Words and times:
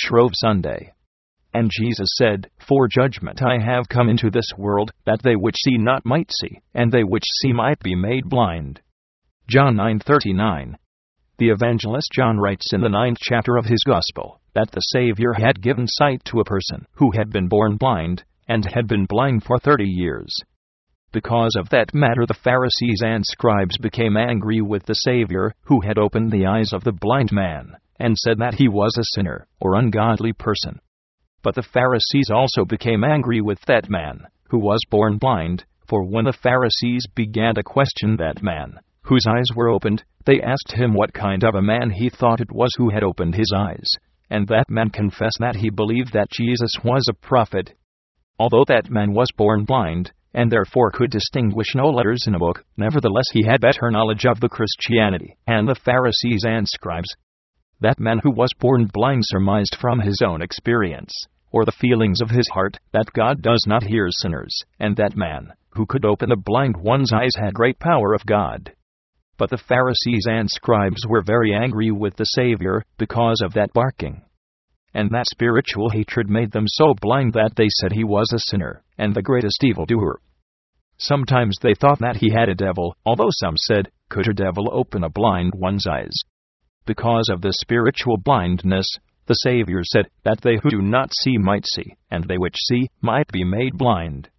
Shrove 0.00 0.30
Sunday. 0.34 0.92
And 1.52 1.72
Jesus 1.72 2.08
said, 2.16 2.48
For 2.60 2.86
judgment 2.86 3.42
I 3.42 3.58
have 3.58 3.88
come 3.88 4.08
into 4.08 4.30
this 4.30 4.52
world, 4.56 4.92
that 5.06 5.22
they 5.22 5.34
which 5.34 5.56
see 5.56 5.76
not 5.76 6.06
might 6.06 6.30
see, 6.30 6.60
and 6.72 6.92
they 6.92 7.02
which 7.02 7.24
see 7.40 7.52
might 7.52 7.80
be 7.80 7.96
made 7.96 8.28
blind. 8.28 8.80
John 9.48 9.74
9:39. 9.74 10.76
The 11.38 11.48
evangelist 11.48 12.12
John 12.12 12.38
writes 12.38 12.72
in 12.72 12.80
the 12.80 12.88
ninth 12.88 13.18
chapter 13.20 13.56
of 13.56 13.64
his 13.64 13.82
Gospel 13.84 14.40
that 14.54 14.70
the 14.70 14.80
Savior 14.80 15.32
had 15.32 15.62
given 15.62 15.88
sight 15.88 16.24
to 16.26 16.38
a 16.38 16.44
person 16.44 16.86
who 16.92 17.10
had 17.10 17.30
been 17.30 17.48
born 17.48 17.76
blind, 17.76 18.22
and 18.46 18.64
had 18.66 18.86
been 18.86 19.06
blind 19.06 19.42
for 19.42 19.58
thirty 19.58 19.88
years. 19.88 20.32
Because 21.10 21.56
of 21.56 21.70
that 21.70 21.92
matter, 21.92 22.24
the 22.24 22.34
Pharisees 22.34 23.02
and 23.02 23.26
scribes 23.26 23.76
became 23.78 24.16
angry 24.16 24.60
with 24.60 24.84
the 24.84 24.94
Savior, 24.94 25.54
who 25.62 25.80
had 25.80 25.98
opened 25.98 26.30
the 26.30 26.46
eyes 26.46 26.72
of 26.72 26.84
the 26.84 26.92
blind 26.92 27.32
man, 27.32 27.76
and 27.98 28.16
said 28.16 28.38
that 28.38 28.54
he 28.54 28.68
was 28.68 28.96
a 28.98 29.04
sinner, 29.14 29.46
or 29.60 29.74
ungodly 29.74 30.32
person. 30.32 30.80
But 31.42 31.54
the 31.54 31.62
Pharisees 31.62 32.30
also 32.30 32.64
became 32.64 33.04
angry 33.04 33.40
with 33.40 33.60
that 33.62 33.88
man, 33.88 34.26
who 34.50 34.58
was 34.58 34.80
born 34.90 35.18
blind, 35.18 35.64
for 35.86 36.04
when 36.04 36.24
the 36.24 36.32
Pharisees 36.32 37.06
began 37.14 37.54
to 37.54 37.62
question 37.62 38.16
that 38.16 38.42
man, 38.42 38.78
whose 39.02 39.26
eyes 39.26 39.54
were 39.54 39.68
opened, 39.68 40.04
they 40.26 40.40
asked 40.42 40.72
him 40.72 40.92
what 40.92 41.14
kind 41.14 41.42
of 41.44 41.54
a 41.54 41.62
man 41.62 41.90
he 41.90 42.10
thought 42.10 42.40
it 42.40 42.52
was 42.52 42.74
who 42.76 42.90
had 42.90 43.02
opened 43.02 43.34
his 43.34 43.52
eyes. 43.56 43.88
And 44.28 44.46
that 44.48 44.68
man 44.68 44.90
confessed 44.90 45.38
that 45.40 45.56
he 45.56 45.70
believed 45.70 46.12
that 46.12 46.30
Jesus 46.30 46.72
was 46.84 47.06
a 47.08 47.14
prophet. 47.14 47.72
Although 48.38 48.64
that 48.68 48.90
man 48.90 49.14
was 49.14 49.32
born 49.36 49.64
blind, 49.64 50.12
and 50.34 50.52
therefore 50.52 50.90
could 50.90 51.10
distinguish 51.10 51.74
no 51.74 51.88
letters 51.88 52.24
in 52.26 52.34
a 52.34 52.38
book, 52.38 52.62
nevertheless 52.76 53.30
he 53.32 53.44
had 53.44 53.60
better 53.60 53.90
knowledge 53.90 54.26
of 54.26 54.40
the 54.40 54.48
Christianity 54.48 55.36
and 55.46 55.66
the 55.66 55.74
Pharisees 55.74 56.44
and 56.46 56.68
scribes. 56.68 57.08
That 57.80 58.00
man 58.00 58.18
who 58.24 58.32
was 58.32 58.50
born 58.58 58.90
blind 58.92 59.22
surmised 59.24 59.76
from 59.80 60.00
his 60.00 60.20
own 60.20 60.42
experience, 60.42 61.12
or 61.52 61.64
the 61.64 61.70
feelings 61.70 62.20
of 62.20 62.30
his 62.30 62.48
heart, 62.48 62.76
that 62.92 63.12
God 63.12 63.40
does 63.40 63.64
not 63.68 63.84
hear 63.84 64.08
sinners, 64.10 64.52
and 64.80 64.96
that 64.96 65.16
man, 65.16 65.52
who 65.70 65.86
could 65.86 66.04
open 66.04 66.30
the 66.30 66.36
blind 66.36 66.76
one's 66.76 67.12
eyes, 67.12 67.36
had 67.36 67.54
great 67.54 67.78
power 67.78 68.14
of 68.14 68.26
God. 68.26 68.72
But 69.36 69.50
the 69.50 69.58
Pharisees 69.58 70.26
and 70.28 70.50
scribes 70.50 71.06
were 71.06 71.22
very 71.22 71.54
angry 71.54 71.92
with 71.92 72.16
the 72.16 72.24
Savior 72.24 72.82
because 72.98 73.40
of 73.40 73.52
that 73.52 73.72
barking. 73.72 74.22
And 74.92 75.10
that 75.10 75.28
spiritual 75.28 75.90
hatred 75.90 76.28
made 76.28 76.50
them 76.50 76.66
so 76.66 76.94
blind 77.00 77.34
that 77.34 77.54
they 77.54 77.68
said 77.68 77.92
he 77.92 78.02
was 78.02 78.32
a 78.34 78.40
sinner, 78.50 78.82
and 78.98 79.14
the 79.14 79.22
greatest 79.22 79.62
evildoer. 79.62 80.20
Sometimes 80.96 81.56
they 81.62 81.74
thought 81.74 82.00
that 82.00 82.16
he 82.16 82.30
had 82.30 82.48
a 82.48 82.56
devil, 82.56 82.96
although 83.06 83.30
some 83.30 83.56
said, 83.56 83.92
Could 84.08 84.26
a 84.28 84.34
devil 84.34 84.68
open 84.72 85.04
a 85.04 85.08
blind 85.08 85.52
one's 85.54 85.86
eyes? 85.86 86.16
Because 86.88 87.28
of 87.30 87.42
the 87.42 87.52
spiritual 87.52 88.16
blindness, 88.16 88.86
the 89.26 89.34
Savior 89.34 89.82
said 89.84 90.06
that 90.24 90.40
they 90.40 90.56
who 90.56 90.70
do 90.70 90.80
not 90.80 91.12
see 91.12 91.36
might 91.36 91.66
see, 91.66 91.94
and 92.10 92.24
they 92.24 92.38
which 92.38 92.56
see 92.56 92.88
might 93.02 93.28
be 93.30 93.44
made 93.44 93.76
blind. 93.76 94.30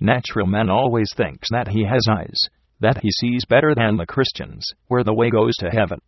Natural 0.00 0.46
man 0.46 0.70
always 0.70 1.12
thinks 1.14 1.50
that 1.50 1.68
he 1.68 1.84
has 1.84 2.00
eyes, 2.10 2.48
that 2.80 3.02
he 3.02 3.10
sees 3.10 3.44
better 3.44 3.74
than 3.74 3.98
the 3.98 4.06
Christians, 4.06 4.66
where 4.86 5.04
the 5.04 5.12
way 5.12 5.28
goes 5.28 5.54
to 5.56 5.68
heaven. 5.68 5.98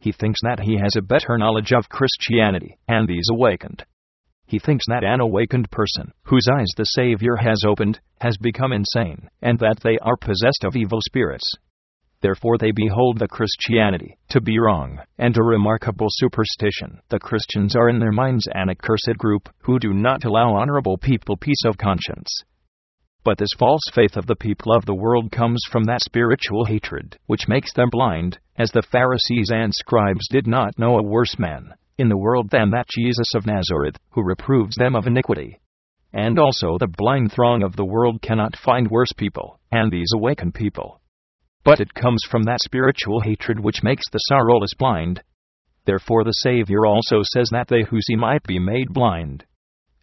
He 0.00 0.10
thinks 0.10 0.40
that 0.42 0.64
he 0.64 0.78
has 0.78 0.96
a 0.96 1.00
better 1.00 1.38
knowledge 1.38 1.72
of 1.72 1.88
Christianity, 1.88 2.76
and 2.88 3.06
these 3.06 3.28
awakened. 3.30 3.84
He 4.46 4.58
thinks 4.58 4.84
that 4.88 5.04
an 5.04 5.20
awakened 5.20 5.70
person, 5.70 6.10
whose 6.24 6.48
eyes 6.52 6.72
the 6.76 6.86
Savior 6.86 7.36
has 7.36 7.62
opened, 7.64 8.00
has 8.20 8.36
become 8.36 8.72
insane, 8.72 9.28
and 9.40 9.60
that 9.60 9.78
they 9.84 9.96
are 9.98 10.16
possessed 10.16 10.64
of 10.64 10.74
evil 10.74 10.98
spirits. 11.00 11.48
Therefore, 12.22 12.58
they 12.58 12.70
behold 12.70 13.18
the 13.18 13.28
Christianity 13.28 14.18
to 14.28 14.40
be 14.40 14.58
wrong, 14.58 15.00
and 15.18 15.36
a 15.36 15.42
remarkable 15.42 16.08
superstition. 16.10 17.00
The 17.08 17.18
Christians 17.18 17.74
are 17.74 17.88
in 17.88 17.98
their 17.98 18.12
minds 18.12 18.46
an 18.52 18.68
accursed 18.68 19.16
group, 19.16 19.48
who 19.60 19.78
do 19.78 19.94
not 19.94 20.24
allow 20.24 20.54
honorable 20.54 20.98
people 20.98 21.36
peace 21.36 21.64
of 21.64 21.78
conscience. 21.78 22.44
But 23.24 23.38
this 23.38 23.54
false 23.58 23.82
faith 23.94 24.16
of 24.16 24.26
the 24.26 24.36
people 24.36 24.72
of 24.72 24.86
the 24.86 24.94
world 24.94 25.30
comes 25.30 25.62
from 25.70 25.84
that 25.84 26.02
spiritual 26.02 26.64
hatred, 26.64 27.18
which 27.26 27.48
makes 27.48 27.72
them 27.72 27.88
blind, 27.90 28.38
as 28.56 28.70
the 28.70 28.82
Pharisees 28.82 29.50
and 29.50 29.74
scribes 29.74 30.26
did 30.28 30.46
not 30.46 30.78
know 30.78 30.98
a 30.98 31.02
worse 31.02 31.38
man 31.38 31.74
in 31.98 32.08
the 32.08 32.16
world 32.16 32.48
than 32.50 32.70
that 32.70 32.88
Jesus 32.88 33.34
of 33.34 33.46
Nazareth, 33.46 33.96
who 34.10 34.22
reproves 34.22 34.74
them 34.76 34.96
of 34.96 35.06
iniquity. 35.06 35.60
And 36.12 36.38
also 36.38 36.78
the 36.78 36.86
blind 36.86 37.30
throng 37.32 37.62
of 37.62 37.76
the 37.76 37.84
world 37.84 38.22
cannot 38.22 38.56
find 38.56 38.90
worse 38.90 39.12
people, 39.12 39.60
and 39.70 39.92
these 39.92 40.10
awaken 40.14 40.50
people. 40.50 40.99
But 41.64 41.80
it 41.80 41.94
comes 41.94 42.22
from 42.30 42.44
that 42.44 42.60
spiritual 42.62 43.20
hatred 43.20 43.60
which 43.60 43.82
makes 43.82 44.08
the 44.10 44.18
sorrowless 44.18 44.74
blind. 44.78 45.22
Therefore 45.84 46.24
the 46.24 46.32
Savior 46.32 46.86
also 46.86 47.22
says 47.22 47.48
that 47.52 47.68
they 47.68 47.82
who 47.82 48.00
see 48.00 48.16
might 48.16 48.42
be 48.44 48.58
made 48.58 48.92
blind. 48.92 49.44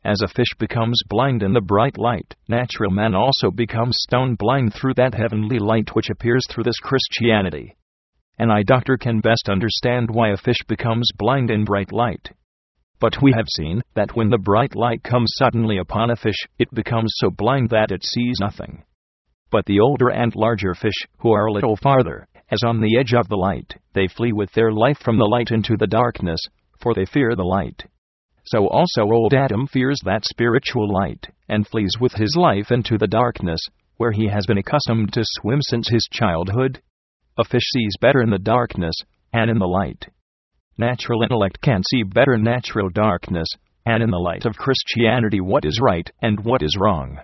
As 0.04 0.22
a 0.22 0.28
fish 0.28 0.54
becomes 0.58 1.02
blind 1.10 1.44
in 1.44 1.54
the 1.54 1.62
bright 1.62 1.98
light, 1.98 2.36
natural 2.48 2.92
man 2.92 3.16
also 3.16 3.52
becomes 3.52 3.98
stone 4.00 4.36
blind 4.36 4.74
through 4.74 4.94
that 4.94 5.14
heavenly 5.14 5.60
light 5.60 5.96
which 5.96 6.10
appears 6.10 6.46
through 6.50 6.64
this 6.64 6.80
Christianity. 6.80 7.76
An 8.40 8.52
eye 8.52 8.64
doctor 8.64 8.98
can 8.98 9.20
best 9.20 9.50
understand 9.50 10.10
why 10.12 10.30
a 10.30 10.38
fish 10.38 10.64
becomes 10.68 11.10
blind 11.18 11.50
in 11.50 11.66
bright 11.66 11.92
light. 11.92 12.32
But 13.00 13.22
we 13.22 13.34
have 13.34 13.48
seen 13.50 13.82
that 13.96 14.16
when 14.16 14.30
the 14.30 14.38
bright 14.38 14.76
light 14.76 15.04
comes 15.04 15.34
suddenly 15.38 15.78
upon 15.78 16.12
a 16.12 16.16
fish, 16.16 16.48
it 16.58 16.74
becomes 16.74 17.12
so 17.18 17.30
blind 17.30 17.70
that 17.72 17.92
it 17.92 18.04
sees 18.04 18.40
nothing. 18.40 18.84
But 19.50 19.66
the 19.66 19.80
older 19.80 20.10
and 20.10 20.36
larger 20.36 20.74
fish, 20.74 21.08
who 21.20 21.32
are 21.32 21.46
a 21.46 21.52
little 21.52 21.78
farther, 21.78 22.28
as 22.50 22.64
on 22.66 22.82
the 22.82 22.98
edge 22.98 23.14
of 23.14 23.28
the 23.30 23.38
light, 23.38 23.76
they 23.94 24.08
flee 24.08 24.34
with 24.34 24.52
their 24.52 24.72
life 24.72 25.00
from 25.00 25.18
the 25.18 25.26
light 25.26 25.52
into 25.52 25.78
the 25.78 25.88
darkness, 25.88 26.40
for 26.80 26.94
they 26.94 27.06
fear 27.06 27.36
the 27.36 27.44
light. 27.44 27.86
So 28.46 28.68
also 28.68 29.04
old 29.04 29.34
Adam 29.34 29.68
fears 29.68 30.00
that 30.06 30.26
spiritual 30.26 30.92
light, 30.92 31.28
and 31.50 31.68
flees 31.68 31.92
with 32.00 32.14
his 32.14 32.36
life 32.38 32.72
into 32.72 32.98
the 32.98 33.08
darkness, 33.08 33.60
where 33.98 34.12
he 34.12 34.28
has 34.28 34.46
been 34.46 34.58
accustomed 34.58 35.12
to 35.14 35.24
swim 35.24 35.62
since 35.62 35.90
his 35.90 36.08
childhood. 36.12 36.82
A 37.38 37.44
fish 37.44 37.70
sees 37.74 37.98
better 38.00 38.22
in 38.22 38.30
the 38.30 38.40
darkness, 38.40 38.96
and 39.34 39.50
in 39.50 39.60
the 39.60 39.68
light. 39.68 40.08
Natural 40.78 41.24
intellect 41.24 41.60
can 41.62 41.82
see 41.84 42.04
better 42.04 42.38
natural 42.38 42.90
darkness, 42.90 43.48
and 43.86 44.04
in 44.04 44.12
the 44.12 44.18
light 44.18 44.46
of 44.46 44.56
Christianity 44.56 45.42
what 45.42 45.66
is 45.66 45.80
right 45.82 46.10
and 46.22 46.40
what 46.44 46.62
is 46.62 46.78
wrong. 46.80 47.20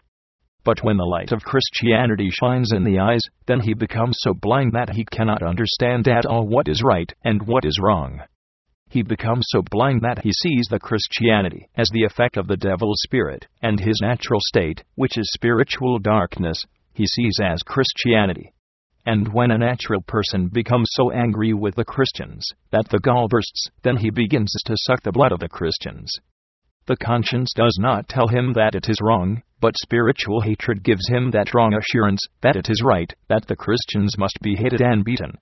But 0.64 0.84
when 0.84 0.98
the 0.98 1.04
light 1.04 1.32
of 1.32 1.44
Christianity 1.44 2.30
shines 2.32 2.72
in 2.72 2.84
the 2.84 3.00
eyes, 3.00 3.22
then 3.48 3.60
he 3.60 3.74
becomes 3.74 4.18
so 4.20 4.34
blind 4.34 4.74
that 4.74 4.96
he 4.96 5.06
cannot 5.06 5.44
understand 5.44 6.08
at 6.08 6.26
all 6.26 6.48
what 6.48 6.68
is 6.68 6.82
right 6.84 7.12
and 7.24 7.46
what 7.46 7.66
is 7.66 7.80
wrong 7.82 8.22
he 8.94 9.02
becomes 9.02 9.44
so 9.50 9.64
blind 9.72 10.02
that 10.02 10.20
he 10.20 10.32
sees 10.32 10.68
the 10.70 10.78
Christianity 10.78 11.68
as 11.76 11.90
the 11.90 12.04
effect 12.04 12.38
of 12.38 12.46
the 12.46 12.56
devil's 12.56 13.02
spirit, 13.02 13.48
and 13.60 13.80
his 13.80 14.00
natural 14.04 14.40
state, 14.40 14.84
which 14.94 15.18
is 15.18 15.32
spiritual 15.34 15.98
darkness, 15.98 16.64
he 16.94 17.08
sees 17.08 17.40
as 17.42 17.64
Christianity. 17.64 18.54
And 19.04 19.34
when 19.34 19.50
a 19.50 19.58
natural 19.58 20.04
person 20.04 20.48
becomes 20.48 20.90
so 20.92 21.12
angry 21.12 21.54
with 21.54 21.74
the 21.74 21.84
Christians 21.84 22.48
that 22.70 22.88
the 22.90 23.00
gall 23.00 23.28
bursts, 23.28 23.68
then 23.82 23.98
he 23.98 24.12
begins 24.12 24.54
to 24.66 24.78
suck 24.78 25.02
the 25.02 25.12
blood 25.12 25.32
of 25.32 25.40
the 25.40 25.50
Christians. 25.50 26.14
The 26.86 26.98
conscience 26.98 27.52
does 27.56 27.78
not 27.82 28.08
tell 28.08 28.28
him 28.28 28.54
that 28.54 28.76
it 28.76 28.88
is 28.88 29.02
wrong, 29.02 29.42
but 29.64 29.74
spiritual 29.82 30.42
hatred 30.42 30.84
gives 30.84 31.08
him 31.08 31.32
that 31.32 31.54
wrong 31.54 31.74
assurance 31.74 32.20
that 32.42 32.58
it 32.58 32.70
is 32.70 32.84
right, 32.84 33.14
that 33.30 33.48
the 33.48 33.56
Christians 33.56 34.18
must 34.18 34.38
be 34.44 34.56
hated 34.56 34.82
and 34.82 35.06
beaten, 35.06 35.38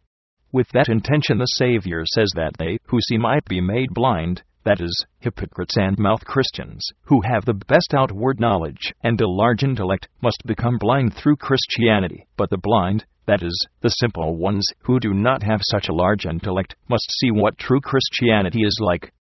with 0.54 0.68
that 0.74 0.90
intention, 0.90 1.38
the 1.38 1.46
Savior 1.46 2.04
says 2.06 2.30
that 2.36 2.58
they 2.59 2.78
who 2.88 3.00
see 3.00 3.18
might 3.18 3.46
be 3.46 3.62
made 3.62 3.94
blind, 3.94 4.44
that 4.66 4.82
is, 4.82 5.06
hypocrites 5.20 5.78
and 5.78 5.98
mouth 5.98 6.26
Christians, 6.26 6.86
who 7.04 7.22
have 7.22 7.46
the 7.46 7.54
best 7.54 7.94
outward 7.94 8.38
knowledge 8.38 8.94
and 9.02 9.20
a 9.22 9.30
large 9.30 9.64
intellect, 9.64 10.09
must 10.22 10.44
become 10.46 10.78
blind 10.78 11.14
through 11.14 11.38
Christianity. 11.38 12.28
But 12.36 12.50
the 12.50 12.58
blind, 12.58 13.06
that 13.28 13.42
is, 13.42 13.68
the 13.80 13.90
simple 13.90 14.36
ones 14.36 14.68
who 14.82 15.00
do 15.00 15.14
not 15.14 15.42
have 15.44 15.62
such 15.64 15.88
a 15.88 15.94
large 15.94 16.26
intellect, 16.26 16.76
must 16.90 17.09
see 17.18 17.32
what 17.32 17.58
true 17.58 17.80
Christianity 17.80 18.64
is 18.64 18.78
like. 18.82 19.14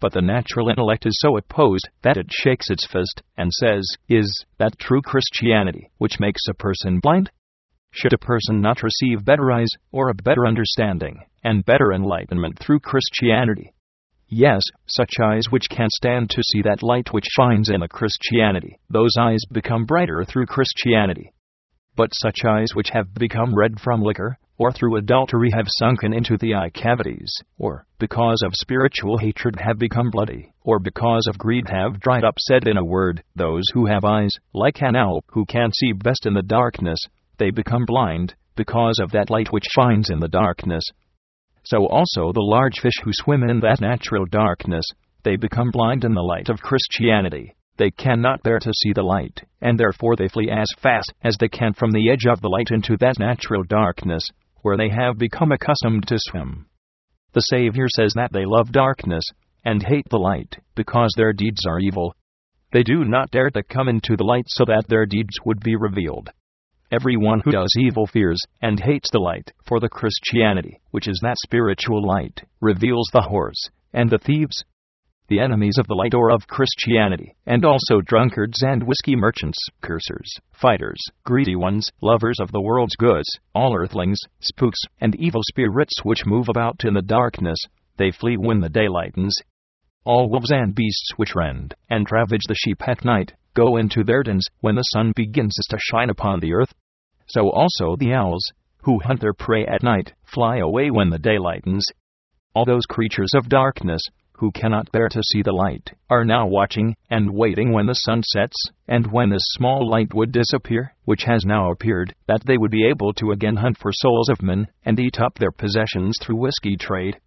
But 0.00 0.12
the 0.12 0.22
natural 0.22 0.68
intellect 0.68 1.06
is 1.06 1.18
so 1.20 1.36
opposed 1.36 1.88
that 2.02 2.16
it 2.16 2.30
shakes 2.30 2.70
its 2.70 2.86
fist 2.86 3.22
and 3.36 3.52
says, 3.52 3.84
Is 4.08 4.44
that 4.58 4.78
true 4.78 5.02
Christianity 5.02 5.90
which 5.98 6.20
makes 6.20 6.42
a 6.48 6.54
person 6.54 7.00
blind? 7.00 7.30
Should 7.90 8.12
a 8.12 8.18
person 8.18 8.60
not 8.60 8.82
receive 8.82 9.24
better 9.24 9.50
eyes, 9.50 9.70
or 9.90 10.08
a 10.08 10.14
better 10.14 10.46
understanding, 10.46 11.24
and 11.42 11.64
better 11.64 11.92
enlightenment 11.92 12.58
through 12.58 12.80
Christianity? 12.80 13.72
Yes, 14.28 14.62
such 14.86 15.14
eyes 15.22 15.44
which 15.50 15.70
can 15.70 15.88
stand 15.90 16.30
to 16.30 16.42
see 16.42 16.60
that 16.62 16.82
light 16.82 17.12
which 17.12 17.26
shines 17.26 17.70
in 17.70 17.82
a 17.82 17.88
Christianity, 17.88 18.78
those 18.90 19.16
eyes 19.18 19.40
become 19.50 19.86
brighter 19.86 20.24
through 20.24 20.46
Christianity. 20.46 21.32
But 21.96 22.14
such 22.14 22.44
eyes 22.44 22.74
which 22.74 22.90
have 22.90 23.14
become 23.14 23.54
red 23.54 23.80
from 23.80 24.02
liquor, 24.02 24.38
or 24.58 24.72
through 24.72 24.96
adultery 24.96 25.50
have 25.54 25.66
sunken 25.68 26.12
into 26.12 26.36
the 26.36 26.54
eye 26.54 26.70
cavities, 26.70 27.32
or, 27.58 27.86
because 27.98 28.42
of 28.44 28.54
spiritual 28.54 29.16
hatred, 29.16 29.56
have 29.60 29.78
become 29.78 30.10
bloody, 30.10 30.52
or 30.64 30.80
because 30.80 31.26
of 31.28 31.38
greed 31.38 31.68
have 31.68 32.00
dried 32.00 32.24
up, 32.24 32.34
said 32.40 32.66
in 32.66 32.76
a 32.76 32.84
word, 32.84 33.22
those 33.36 33.62
who 33.72 33.86
have 33.86 34.04
eyes, 34.04 34.32
like 34.52 34.82
an 34.82 34.96
owl, 34.96 35.22
who 35.28 35.46
can 35.46 35.70
see 35.72 35.92
best 35.92 36.26
in 36.26 36.34
the 36.34 36.42
darkness, 36.42 36.98
they 37.38 37.50
become 37.50 37.86
blind, 37.86 38.34
because 38.56 38.98
of 39.00 39.12
that 39.12 39.30
light 39.30 39.52
which 39.52 39.64
shines 39.70 40.10
in 40.10 40.18
the 40.18 40.28
darkness. 40.28 40.82
So 41.62 41.86
also 41.86 42.32
the 42.32 42.40
large 42.40 42.80
fish 42.80 43.00
who 43.04 43.12
swim 43.12 43.44
in 43.44 43.60
that 43.60 43.80
natural 43.80 44.26
darkness, 44.26 44.84
they 45.22 45.36
become 45.36 45.70
blind 45.70 46.04
in 46.04 46.14
the 46.14 46.22
light 46.22 46.48
of 46.48 46.60
Christianity. 46.60 47.54
They 47.76 47.92
cannot 47.92 48.42
bear 48.42 48.58
to 48.58 48.72
see 48.74 48.92
the 48.92 49.04
light, 49.04 49.44
and 49.60 49.78
therefore 49.78 50.16
they 50.16 50.26
flee 50.26 50.50
as 50.50 50.66
fast 50.82 51.12
as 51.22 51.36
they 51.38 51.48
can 51.48 51.74
from 51.74 51.92
the 51.92 52.10
edge 52.10 52.26
of 52.26 52.40
the 52.40 52.48
light 52.48 52.70
into 52.72 52.96
that 52.96 53.20
natural 53.20 53.62
darkness, 53.62 54.24
where 54.62 54.76
they 54.76 54.88
have 54.88 55.18
become 55.18 55.52
accustomed 55.52 56.06
to 56.08 56.18
swim. 56.18 56.66
The 57.32 57.40
Savior 57.40 57.86
says 57.88 58.12
that 58.14 58.32
they 58.32 58.44
love 58.44 58.72
darkness 58.72 59.24
and 59.64 59.82
hate 59.82 60.08
the 60.08 60.18
light, 60.18 60.56
because 60.74 61.12
their 61.16 61.32
deeds 61.32 61.66
are 61.66 61.78
evil. 61.78 62.14
They 62.72 62.82
do 62.82 63.04
not 63.04 63.30
dare 63.30 63.50
to 63.50 63.62
come 63.62 63.88
into 63.88 64.16
the 64.16 64.24
light 64.24 64.44
so 64.48 64.64
that 64.66 64.88
their 64.88 65.06
deeds 65.06 65.38
would 65.44 65.60
be 65.60 65.76
revealed. 65.76 66.30
Everyone 66.90 67.40
who 67.44 67.50
does 67.50 67.74
evil 67.78 68.06
fears 68.06 68.40
and 68.62 68.80
hates 68.80 69.10
the 69.10 69.18
light, 69.18 69.52
for 69.66 69.78
the 69.78 69.90
Christianity, 69.90 70.80
which 70.90 71.06
is 71.06 71.18
that 71.22 71.36
spiritual 71.44 72.06
light, 72.06 72.42
reveals 72.60 73.08
the 73.12 73.28
whores 73.30 73.70
and 73.92 74.08
the 74.08 74.18
thieves 74.18 74.64
the 75.28 75.40
enemies 75.40 75.76
of 75.78 75.86
the 75.86 75.94
light 75.94 76.14
or 76.14 76.30
of 76.30 76.46
Christianity, 76.46 77.34
and 77.46 77.64
also 77.64 78.00
drunkards 78.00 78.62
and 78.62 78.82
whiskey 78.82 79.14
merchants, 79.14 79.58
cursers, 79.82 80.32
fighters, 80.52 80.98
greedy 81.24 81.54
ones, 81.54 81.90
lovers 82.00 82.38
of 82.40 82.50
the 82.50 82.60
world's 82.60 82.96
goods, 82.96 83.28
all 83.54 83.76
earthlings, 83.76 84.18
spooks, 84.40 84.80
and 85.00 85.14
evil 85.16 85.42
spirits 85.48 86.00
which 86.02 86.26
move 86.26 86.48
about 86.48 86.84
in 86.84 86.94
the 86.94 87.02
darkness, 87.02 87.58
they 87.98 88.10
flee 88.10 88.36
when 88.36 88.60
the 88.60 88.68
day 88.68 88.88
lightens. 88.88 89.34
All 90.04 90.30
wolves 90.30 90.50
and 90.50 90.74
beasts 90.74 91.10
which 91.16 91.34
rend 91.34 91.74
and 91.90 92.10
ravage 92.10 92.44
the 92.48 92.54
sheep 92.54 92.80
at 92.88 93.04
night 93.04 93.34
go 93.54 93.76
into 93.76 94.04
their 94.04 94.22
dens 94.22 94.46
when 94.60 94.76
the 94.76 94.82
sun 94.82 95.12
begins 95.14 95.54
to 95.68 95.78
shine 95.78 96.08
upon 96.08 96.40
the 96.40 96.54
earth. 96.54 96.72
So 97.26 97.50
also 97.50 97.96
the 97.96 98.14
owls, 98.14 98.52
who 98.84 99.00
hunt 99.00 99.20
their 99.20 99.34
prey 99.34 99.66
at 99.66 99.82
night, 99.82 100.14
fly 100.24 100.58
away 100.58 100.90
when 100.90 101.10
the 101.10 101.18
day 101.18 101.38
lightens. 101.38 101.84
All 102.54 102.64
those 102.64 102.86
creatures 102.86 103.32
of 103.34 103.48
darkness 103.48 104.00
who 104.38 104.52
cannot 104.52 104.90
bear 104.92 105.08
to 105.08 105.22
see 105.22 105.42
the 105.42 105.52
light, 105.52 105.92
are 106.08 106.24
now 106.24 106.46
watching 106.46 106.94
and 107.10 107.34
waiting 107.34 107.72
when 107.72 107.86
the 107.86 107.94
sun 107.94 108.22
sets, 108.22 108.56
and 108.86 109.10
when 109.10 109.30
this 109.30 109.42
small 109.50 109.88
light 109.88 110.14
would 110.14 110.30
disappear, 110.30 110.94
which 111.04 111.24
has 111.24 111.44
now 111.44 111.72
appeared, 111.72 112.14
that 112.28 112.44
they 112.46 112.56
would 112.56 112.70
be 112.70 112.86
able 112.86 113.12
to 113.12 113.32
again 113.32 113.56
hunt 113.56 113.76
for 113.76 113.90
souls 113.92 114.28
of 114.28 114.40
men, 114.40 114.68
and 114.84 115.00
eat 115.00 115.18
up 115.18 115.34
their 115.34 115.50
possessions 115.50 116.16
through 116.20 116.36
whiskey 116.36 116.76
trade. 116.76 117.18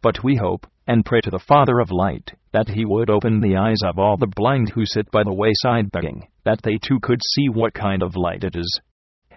But 0.00 0.24
we 0.24 0.36
hope, 0.36 0.66
and 0.86 1.04
pray 1.04 1.20
to 1.22 1.30
the 1.30 1.38
Father 1.38 1.78
of 1.78 1.90
light, 1.90 2.32
that 2.52 2.68
he 2.68 2.86
would 2.86 3.10
open 3.10 3.40
the 3.40 3.56
eyes 3.56 3.82
of 3.84 3.98
all 3.98 4.16
the 4.16 4.32
blind 4.34 4.70
who 4.70 4.86
sit 4.86 5.10
by 5.10 5.24
the 5.24 5.34
wayside 5.34 5.92
begging, 5.92 6.26
that 6.44 6.62
they 6.62 6.78
too 6.78 7.00
could 7.00 7.20
see 7.34 7.48
what 7.48 7.74
kind 7.74 8.02
of 8.02 8.16
light 8.16 8.44
it 8.44 8.56
is. 8.56 8.80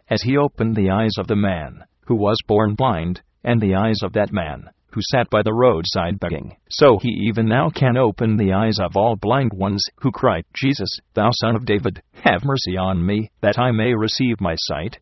As 0.09 0.21
he 0.21 0.37
opened 0.37 0.77
the 0.77 0.89
eyes 0.89 1.17
of 1.17 1.27
the 1.27 1.35
man, 1.35 1.83
who 2.05 2.15
was 2.15 2.37
born 2.47 2.75
blind, 2.75 3.21
and 3.43 3.59
the 3.59 3.75
eyes 3.75 4.01
of 4.03 4.13
that 4.13 4.31
man, 4.31 4.69
who 4.91 5.01
sat 5.01 5.29
by 5.29 5.41
the 5.43 5.53
roadside 5.53 6.19
begging. 6.19 6.55
So 6.69 6.97
he 6.97 7.09
even 7.27 7.47
now 7.47 7.69
can 7.69 7.97
open 7.97 8.37
the 8.37 8.53
eyes 8.53 8.79
of 8.79 8.95
all 8.95 9.15
blind 9.15 9.51
ones 9.53 9.83
who 10.01 10.11
cry, 10.11 10.41
Jesus, 10.53 10.89
thou 11.13 11.29
son 11.31 11.55
of 11.55 11.65
David, 11.65 12.01
have 12.23 12.43
mercy 12.45 12.77
on 12.77 13.05
me, 13.05 13.31
that 13.41 13.59
I 13.59 13.71
may 13.71 13.93
receive 13.93 14.41
my 14.41 14.55
sight. 14.57 14.99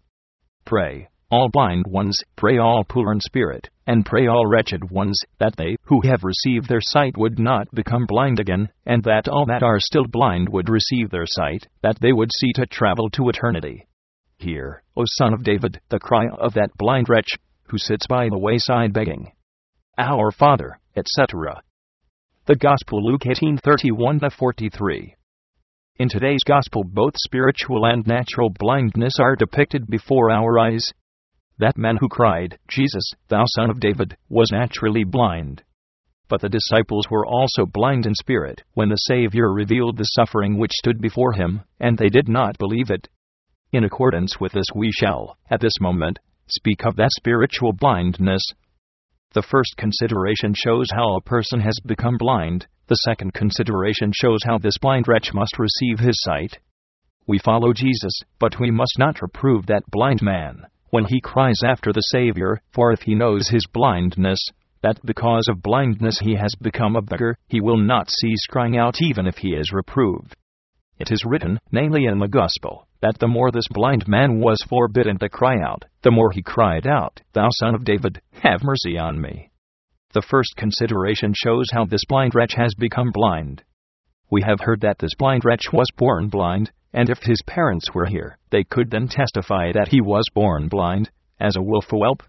Pray, 0.65 1.07
all 1.29 1.49
blind 1.49 1.85
ones, 1.87 2.17
pray 2.35 2.57
all 2.57 2.83
poor 2.87 3.11
in 3.11 3.19
spirit, 3.19 3.69
and 3.85 4.05
pray 4.05 4.27
all 4.27 4.45
wretched 4.45 4.89
ones, 4.89 5.19
that 5.39 5.55
they 5.57 5.75
who 5.83 6.01
have 6.01 6.23
received 6.23 6.67
their 6.67 6.81
sight 6.81 7.17
would 7.17 7.39
not 7.39 7.67
become 7.73 8.05
blind 8.05 8.39
again, 8.39 8.69
and 8.85 9.03
that 9.03 9.27
all 9.27 9.45
that 9.45 9.63
are 9.63 9.79
still 9.79 10.05
blind 10.07 10.49
would 10.49 10.69
receive 10.69 11.09
their 11.09 11.25
sight, 11.25 11.67
that 11.81 11.99
they 11.99 12.13
would 12.13 12.31
see 12.33 12.51
to 12.53 12.65
travel 12.65 13.09
to 13.09 13.29
eternity. 13.29 13.85
Hear, 14.37 14.83
O 14.95 15.03
Son 15.05 15.33
of 15.33 15.43
David, 15.43 15.79
the 15.89 15.99
cry 15.99 16.27
of 16.27 16.53
that 16.53 16.77
blind 16.77 17.09
wretch 17.09 17.37
who 17.69 17.77
sits 17.77 18.07
by 18.07 18.29
the 18.29 18.37
wayside 18.37 18.93
begging. 18.93 19.31
Our 19.99 20.29
Father, 20.29 20.77
etc. 20.95 21.63
The 22.45 22.55
Gospel 22.55 23.03
Luke 23.03 23.23
18:31 23.25 24.31
43. 24.31 25.15
In 25.97 26.07
today's 26.07 26.44
gospel 26.45 26.83
both 26.83 27.13
spiritual 27.17 27.83
and 27.83 28.05
natural 28.05 28.51
blindness 28.59 29.19
are 29.19 29.35
depicted 29.35 29.88
before 29.88 30.29
our 30.29 30.59
eyes. 30.59 30.85
That 31.57 31.79
man 31.79 31.97
who 31.97 32.09
cried, 32.09 32.59
"Jesus, 32.67 33.11
thou 33.29 33.45
son 33.47 33.71
of 33.71 33.79
David," 33.79 34.15
was 34.29 34.51
naturally 34.51 35.03
blind. 35.03 35.63
But 36.29 36.41
the 36.41 36.49
disciples 36.49 37.09
were 37.09 37.25
also 37.25 37.65
blind 37.65 38.05
in 38.05 38.13
spirit 38.13 38.61
when 38.75 38.89
the 38.89 38.97
Savior 38.97 39.51
revealed 39.51 39.97
the 39.97 40.03
suffering 40.03 40.59
which 40.59 40.73
stood 40.73 41.01
before 41.01 41.33
him, 41.33 41.61
and 41.79 41.97
they 41.97 42.09
did 42.09 42.29
not 42.29 42.59
believe 42.59 42.91
it. 42.91 43.09
In 43.71 43.83
accordance 43.83 44.39
with 44.39 44.51
this, 44.51 44.67
we 44.75 44.91
shall, 44.91 45.38
at 45.49 45.59
this 45.59 45.81
moment, 45.81 46.19
speak 46.45 46.85
of 46.85 46.97
that 46.97 47.09
spiritual 47.17 47.73
blindness 47.73 48.44
the 49.37 49.43
first 49.43 49.77
consideration 49.77 50.51
shows 50.55 50.87
how 50.91 51.15
a 51.15 51.21
person 51.21 51.59
has 51.59 51.79
become 51.85 52.17
blind, 52.17 52.65
the 52.87 52.95
second 52.95 53.35
consideration 53.35 54.11
shows 54.11 54.39
how 54.43 54.57
this 54.57 54.79
blind 54.81 55.07
wretch 55.07 55.31
must 55.31 55.59
receive 55.59 55.99
his 55.99 56.19
sight. 56.23 56.57
We 57.27 57.37
follow 57.37 57.71
Jesus, 57.71 58.13
but 58.39 58.59
we 58.59 58.71
must 58.71 58.97
not 58.97 59.21
reprove 59.21 59.67
that 59.67 59.83
blind 59.91 60.23
man 60.23 60.63
when 60.89 61.05
he 61.05 61.21
cries 61.21 61.61
after 61.63 61.93
the 61.93 62.01
Savior, 62.01 62.59
for 62.73 62.91
if 62.91 63.01
he 63.01 63.13
knows 63.13 63.47
his 63.47 63.67
blindness, 63.71 64.39
that 64.81 65.05
because 65.05 65.45
of 65.47 65.61
blindness 65.61 66.17
he 66.17 66.33
has 66.33 66.55
become 66.59 66.95
a 66.95 67.03
beggar, 67.03 67.37
he 67.47 67.61
will 67.61 67.77
not 67.77 68.09
cease 68.09 68.43
crying 68.49 68.75
out 68.75 69.03
even 69.03 69.27
if 69.27 69.37
he 69.37 69.49
is 69.49 69.71
reproved. 69.71 70.35
It 70.97 71.11
is 71.11 71.23
written, 71.23 71.59
namely 71.71 72.05
in 72.05 72.17
the 72.17 72.27
Gospel, 72.27 72.86
that 73.01 73.19
the 73.19 73.27
more 73.27 73.51
this 73.51 73.67
blind 73.69 74.07
man 74.07 74.39
was 74.39 74.65
forbidden 74.67 75.17
to 75.19 75.29
cry 75.29 75.59
out, 75.61 75.85
the 76.01 76.11
more 76.11 76.31
he 76.31 76.41
cried 76.41 76.88
out, 76.88 77.21
Thou 77.33 77.49
son 77.51 77.75
of 77.75 77.83
David, 77.83 78.21
have 78.41 78.63
mercy 78.63 78.97
on 78.97 79.21
me. 79.21 79.51
The 80.13 80.21
first 80.21 80.55
consideration 80.55 81.33
shows 81.35 81.67
how 81.71 81.85
this 81.85 82.05
blind 82.07 82.33
wretch 82.33 82.53
has 82.55 82.73
become 82.75 83.11
blind. 83.11 83.63
We 84.31 84.41
have 84.41 84.61
heard 84.61 84.81
that 84.81 84.99
this 84.99 85.15
blind 85.15 85.45
wretch 85.45 85.71
was 85.71 85.88
born 85.95 86.29
blind, 86.29 86.71
and 86.94 87.09
if 87.09 87.19
his 87.23 87.41
parents 87.45 87.94
were 87.94 88.05
here, 88.05 88.38
they 88.49 88.63
could 88.63 88.89
then 88.89 89.07
testify 89.07 89.71
that 89.73 89.89
he 89.89 90.01
was 90.01 90.25
born 90.33 90.67
blind, 90.67 91.11
as 91.39 91.55
a 91.55 91.61
wolf 91.61 91.85
whelp. 91.91 92.23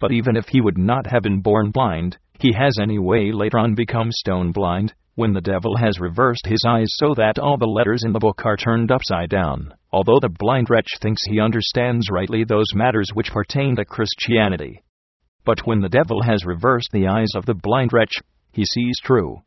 But 0.00 0.12
even 0.12 0.36
if 0.36 0.48
he 0.48 0.60
would 0.60 0.78
not 0.78 1.06
have 1.08 1.22
been 1.22 1.42
born 1.42 1.70
blind, 1.70 2.18
he 2.38 2.52
has 2.54 2.78
anyway 2.80 3.30
later 3.32 3.58
on 3.58 3.74
become 3.74 4.10
stone 4.10 4.52
blind, 4.52 4.94
when 5.14 5.32
the 5.32 5.40
devil 5.40 5.76
has 5.76 6.00
reversed 6.00 6.46
his 6.46 6.64
eyes 6.66 6.88
so 6.90 7.14
that 7.14 7.38
all 7.38 7.58
the 7.58 7.66
letters 7.66 8.02
in 8.04 8.12
the 8.12 8.18
book 8.18 8.42
are 8.44 8.56
turned 8.56 8.90
upside 8.90 9.28
down, 9.28 9.72
although 9.92 10.18
the 10.20 10.28
blind 10.38 10.70
wretch 10.70 10.88
thinks 11.00 11.22
he 11.24 11.40
understands 11.40 12.10
rightly 12.10 12.44
those 12.44 12.74
matters 12.74 13.10
which 13.12 13.30
pertain 13.30 13.76
to 13.76 13.84
Christianity. 13.84 14.82
But 15.44 15.66
when 15.66 15.80
the 15.80 15.88
devil 15.88 16.22
has 16.22 16.46
reversed 16.46 16.90
the 16.92 17.08
eyes 17.08 17.34
of 17.34 17.46
the 17.46 17.54
blind 17.54 17.92
wretch, 17.92 18.14
he 18.52 18.64
sees 18.64 18.96
true. 19.02 19.42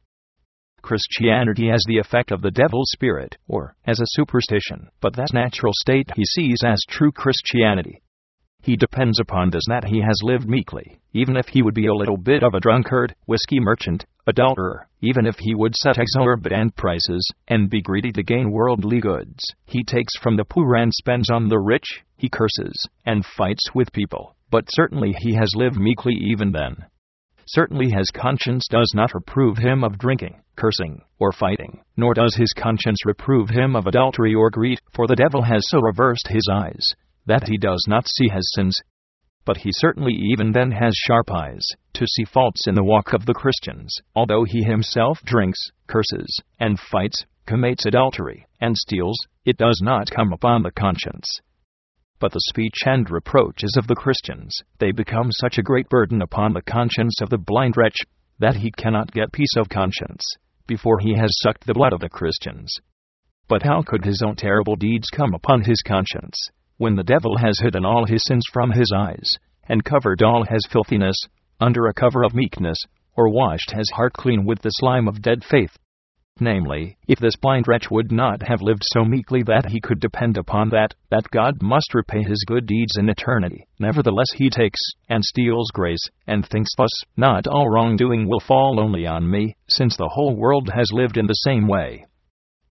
Christianity 0.82 1.70
has 1.70 1.84
the 1.88 1.98
effect 1.98 2.32
of 2.32 2.44
the 2.44 2.52
devil's 2.52 2.92
spirit, 2.92 3.38
or 3.48 3.76
as 3.88 4.00
a 4.00 4.06
superstition, 4.10 4.90
but 5.02 5.16
that 5.16 5.34
natural 5.34 5.74
state 5.74 6.12
he 6.16 6.26
sees 6.26 6.60
as 6.64 6.80
true 6.88 7.12
Christianity. 7.12 8.04
He 8.62 8.76
depends 8.76 9.20
upon 9.20 9.50
this 9.50 9.64
that 9.68 9.86
he 9.86 10.02
has 10.02 10.22
lived 10.22 10.48
meekly, 10.48 11.00
even 11.14 11.38
if 11.38 11.48
he 11.48 11.64
would 11.64 11.74
be 11.74 11.88
a 11.88 11.94
little 11.94 12.18
bit 12.18 12.44
of 12.44 12.54
a 12.54 12.60
drunkard, 12.60 13.16
whiskey 13.26 13.60
merchant, 13.60 14.06
adulterer, 14.28 14.88
even 15.02 15.26
if 15.26 15.36
he 15.40 15.54
would 15.54 15.76
set 15.76 15.98
exorbitant 15.98 16.76
prices 16.76 17.30
and 17.48 17.70
be 17.70 17.82
greedy 17.82 18.12
to 18.12 18.24
gain 18.24 18.52
worldly 18.52 19.00
goods. 19.00 19.44
He 19.66 19.84
takes 19.84 20.18
from 20.18 20.36
the 20.36 20.46
poor 20.46 20.76
and 20.76 20.94
spends 20.94 21.30
on 21.30 21.48
the 21.48 21.60
rich, 21.60 22.04
he 22.18 22.30
curses 22.30 22.88
and 23.06 23.26
fights 23.26 23.70
with 23.74 23.94
people, 23.94 24.36
but 24.50 24.66
certainly 24.70 25.14
he 25.20 25.36
has 25.36 25.56
lived 25.56 25.78
meekly 25.78 26.14
even 26.14 26.52
then. 26.52 26.76
Certainly 27.48 27.92
his 27.92 28.10
conscience 28.10 28.68
does 28.68 28.92
not 28.96 29.14
reprove 29.14 29.58
him 29.58 29.84
of 29.84 30.00
drinking, 30.00 30.42
cursing, 30.56 31.02
or 31.20 31.32
fighting, 31.32 31.82
nor 31.96 32.16
does 32.16 32.36
his 32.36 32.54
conscience 32.54 33.06
reprove 33.06 33.50
him 33.50 33.76
of 33.76 33.86
adultery 33.86 34.34
or 34.34 34.50
greed, 34.50 34.80
for 34.94 35.06
the 35.06 35.16
devil 35.16 35.44
has 35.44 35.70
so 35.70 35.80
reversed 35.80 36.28
his 36.28 36.48
eyes 36.52 36.96
that 37.28 37.48
he 37.48 37.58
does 37.58 37.86
not 37.88 38.08
see 38.08 38.30
his 38.30 38.52
sins. 38.56 38.76
But 39.46 39.58
he 39.58 39.70
certainly 39.74 40.14
even 40.14 40.52
then 40.52 40.72
has 40.72 40.96
sharp 40.96 41.32
eyes 41.32 41.64
to 41.94 42.08
see 42.08 42.26
faults 42.26 42.68
in 42.68 42.74
the 42.74 42.84
walk 42.84 43.14
of 43.14 43.26
the 43.26 43.34
Christians, 43.34 43.96
although 44.16 44.44
he 44.44 44.64
himself 44.64 45.22
drinks, 45.24 45.60
curses, 45.88 46.40
and 46.60 46.80
fights, 46.80 47.26
commits 47.46 47.86
adultery, 47.86 48.48
and 48.60 48.76
steals, 48.76 49.18
it 49.46 49.58
does 49.58 49.82
not 49.84 50.10
come 50.10 50.34
upon 50.34 50.64
the 50.64 50.72
conscience. 50.72 51.42
But 52.20 52.32
the 52.32 52.42
speech 52.50 52.80
and 52.86 53.10
reproaches 53.12 53.76
of 53.78 53.86
the 53.86 53.96
Christians, 53.96 54.58
they 54.80 54.92
become 54.92 55.32
such 55.32 55.60
a 55.60 55.64
great 55.64 55.90
burden 55.90 56.24
upon 56.24 56.54
the 56.54 56.64
conscience 56.64 57.22
of 57.22 57.30
the 57.30 57.38
blind 57.38 57.78
wretch 57.78 57.98
that 58.40 58.56
he 58.56 58.72
cannot 58.72 59.12
get 59.12 59.32
peace 59.32 59.56
of 59.58 59.70
conscience 59.70 60.24
before 60.66 61.00
he 61.00 61.14
has 61.16 61.38
sucked 61.44 61.68
the 61.68 61.74
blood 61.74 61.94
of 61.94 62.00
the 62.00 62.10
Christians. 62.10 62.74
But 63.48 63.62
how 63.62 63.84
could 63.84 64.06
his 64.06 64.24
own 64.26 64.36
terrible 64.38 64.76
deeds 64.76 65.10
come 65.10 65.36
upon 65.36 65.62
his 65.64 65.82
conscience? 65.86 66.50
When 66.78 66.96
the 66.96 67.04
devil 67.04 67.38
has 67.38 67.60
hidden 67.60 67.86
all 67.86 68.06
his 68.06 68.24
sins 68.26 68.44
from 68.52 68.72
his 68.72 68.92
eyes, 68.96 69.30
and 69.68 69.84
covered 69.84 70.22
all 70.22 70.44
his 70.44 70.68
filthiness, 70.72 71.18
under 71.60 71.88
a 71.88 71.94
cover 71.94 72.24
of 72.24 72.36
meekness, 72.36 72.78
or 73.16 73.30
washed 73.30 73.72
his 73.72 73.90
heart 73.92 74.14
clean 74.14 74.46
with 74.46 74.62
the 74.62 74.70
slime 74.70 75.08
of 75.08 75.22
dead 75.22 75.44
faith. 75.44 75.78
Namely, 76.42 76.98
if 77.08 77.18
this 77.20 77.38
blind 77.38 77.66
wretch 77.66 77.90
would 77.90 78.12
not 78.12 78.42
have 78.46 78.62
lived 78.62 78.84
so 78.84 79.06
meekly 79.06 79.42
that 79.44 79.68
he 79.70 79.80
could 79.80 80.02
depend 80.02 80.36
upon 80.38 80.70
that, 80.72 80.94
that 81.10 81.32
God 81.32 81.62
must 81.62 81.94
repay 81.94 82.24
his 82.24 82.44
good 82.46 82.66
deeds 82.66 82.98
in 82.98 83.08
eternity, 83.08 83.66
nevertheless 83.80 84.34
he 84.36 84.50
takes 84.50 84.82
and 85.08 85.24
steals 85.24 85.72
grace, 85.72 86.10
and 86.28 86.46
thinks 86.46 86.72
thus, 86.76 86.92
not 87.16 87.48
all 87.48 87.70
wrongdoing 87.70 88.28
will 88.28 88.42
fall 88.42 88.82
only 88.82 89.08
on 89.08 89.30
me, 89.30 89.56
since 89.70 89.96
the 89.96 90.10
whole 90.14 90.36
world 90.36 90.70
has 90.76 90.92
lived 90.92 91.16
in 91.16 91.28
the 91.28 91.34
same 91.34 91.68
way. 91.70 92.06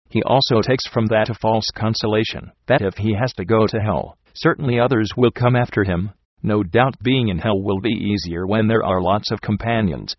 He 0.10 0.24
also 0.24 0.62
takes 0.62 0.88
from 0.88 1.08
that 1.08 1.30
a 1.30 1.34
false 1.34 1.70
consolation, 1.74 2.52
that 2.68 2.82
if 2.82 2.98
he 2.98 3.14
has 3.14 3.34
to 3.34 3.46
go 3.46 3.68
to 3.68 3.80
hell, 3.80 4.18
certainly 4.34 4.80
others 4.80 5.12
will 5.16 5.32
come 5.32 5.56
after 5.56 5.84
him. 5.84 6.12
No 6.42 6.64
doubt 6.64 6.96
being 7.04 7.28
in 7.28 7.38
hell 7.38 7.62
will 7.62 7.80
be 7.80 7.90
easier 7.90 8.48
when 8.48 8.68
there 8.68 8.84
are 8.84 9.02
lots 9.02 9.32
of 9.32 9.42
companions, 9.42 10.16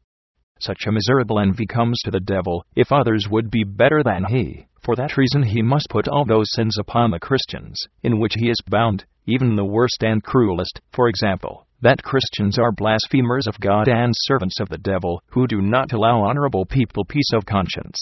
such 0.63 0.87
a 0.87 0.93
miserable 0.93 1.41
envy 1.41 1.65
comes 1.65 1.99
to 2.03 2.11
the 2.11 2.21
devil 2.21 2.67
if 2.77 2.93
others 2.93 3.27
would 3.31 3.51
be 3.51 3.65
better 3.65 4.03
than 4.03 4.25
he. 4.25 4.67
For 4.83 4.95
that 4.97 5.17
reason, 5.17 5.43
he 5.43 5.63
must 5.63 5.89
put 5.89 6.07
all 6.07 6.27
those 6.27 6.53
sins 6.53 6.77
upon 6.79 7.11
the 7.11 7.19
Christians, 7.19 7.83
in 8.03 8.19
which 8.19 8.35
he 8.37 8.51
is 8.51 8.61
bound, 8.69 9.07
even 9.27 9.57
the 9.57 9.65
worst 9.65 10.03
and 10.03 10.23
cruelest, 10.23 10.81
for 10.93 11.09
example, 11.09 11.67
that 11.81 12.03
Christians 12.03 12.59
are 12.59 12.73
blasphemers 12.73 13.47
of 13.47 13.59
God 13.59 13.89
and 13.89 14.13
servants 14.15 14.61
of 14.61 14.69
the 14.69 14.77
devil, 14.77 15.23
who 15.29 15.47
do 15.47 15.63
not 15.63 15.95
allow 15.95 16.25
honorable 16.25 16.67
people 16.67 17.07
peace 17.07 17.33
of 17.33 17.47
conscience. 17.47 17.99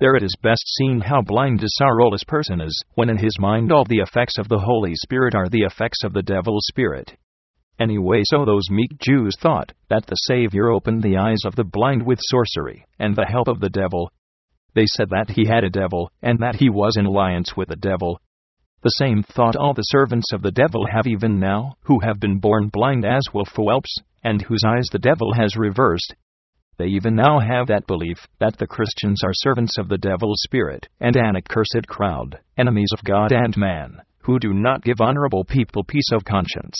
There 0.00 0.14
it 0.14 0.22
is 0.22 0.36
best 0.40 0.62
seen 0.76 1.00
how 1.00 1.22
blind 1.22 1.60
a 1.62 1.66
sorrowless 1.70 2.22
person 2.22 2.60
is, 2.60 2.84
when 2.94 3.10
in 3.10 3.18
his 3.18 3.36
mind 3.40 3.72
all 3.72 3.84
the 3.84 3.98
effects 3.98 4.38
of 4.38 4.48
the 4.48 4.60
Holy 4.60 4.94
Spirit 4.94 5.34
are 5.34 5.48
the 5.48 5.62
effects 5.62 6.04
of 6.04 6.12
the 6.12 6.22
devil's 6.22 6.66
spirit. 6.68 7.16
Anyway, 7.80 8.22
so 8.24 8.44
those 8.44 8.70
meek 8.70 8.96
Jews 9.00 9.36
thought 9.40 9.72
that 9.88 10.06
the 10.06 10.14
Savior 10.14 10.70
opened 10.70 11.02
the 11.02 11.16
eyes 11.16 11.44
of 11.44 11.56
the 11.56 11.64
blind 11.64 12.06
with 12.06 12.20
sorcery 12.22 12.86
and 13.00 13.16
the 13.16 13.26
help 13.26 13.48
of 13.48 13.58
the 13.58 13.70
devil. 13.70 14.12
They 14.74 14.86
said 14.86 15.10
that 15.10 15.30
he 15.30 15.46
had 15.46 15.64
a 15.64 15.70
devil 15.70 16.12
and 16.22 16.38
that 16.38 16.56
he 16.56 16.70
was 16.70 16.96
in 16.96 17.06
alliance 17.06 17.56
with 17.56 17.68
the 17.68 17.76
devil. 17.76 18.20
The 18.82 18.90
same 18.90 19.24
thought 19.24 19.56
all 19.56 19.74
the 19.74 19.82
servants 19.82 20.32
of 20.32 20.42
the 20.42 20.52
devil 20.52 20.86
have 20.86 21.08
even 21.08 21.40
now, 21.40 21.74
who 21.82 21.98
have 22.00 22.20
been 22.20 22.38
born 22.38 22.68
blind 22.68 23.04
as 23.04 23.22
wolf 23.34 23.48
whelps, 23.56 23.96
and 24.22 24.42
whose 24.42 24.62
eyes 24.64 24.86
the 24.92 25.00
devil 25.00 25.32
has 25.34 25.56
reversed. 25.56 26.14
They 26.78 26.86
even 26.86 27.16
now 27.16 27.40
have 27.40 27.66
that 27.66 27.88
belief 27.88 28.18
that 28.38 28.56
the 28.56 28.68
Christians 28.68 29.22
are 29.24 29.32
servants 29.34 29.78
of 29.78 29.88
the 29.88 29.98
devil's 29.98 30.40
spirit 30.42 30.86
and 31.00 31.16
an 31.16 31.34
accursed 31.34 31.88
crowd, 31.88 32.38
enemies 32.56 32.92
of 32.92 33.02
God 33.02 33.32
and 33.32 33.56
man, 33.56 34.00
who 34.22 34.38
do 34.38 34.54
not 34.54 34.84
give 34.84 35.00
honorable 35.00 35.44
people 35.44 35.82
peace 35.82 36.12
of 36.12 36.24
conscience. 36.24 36.76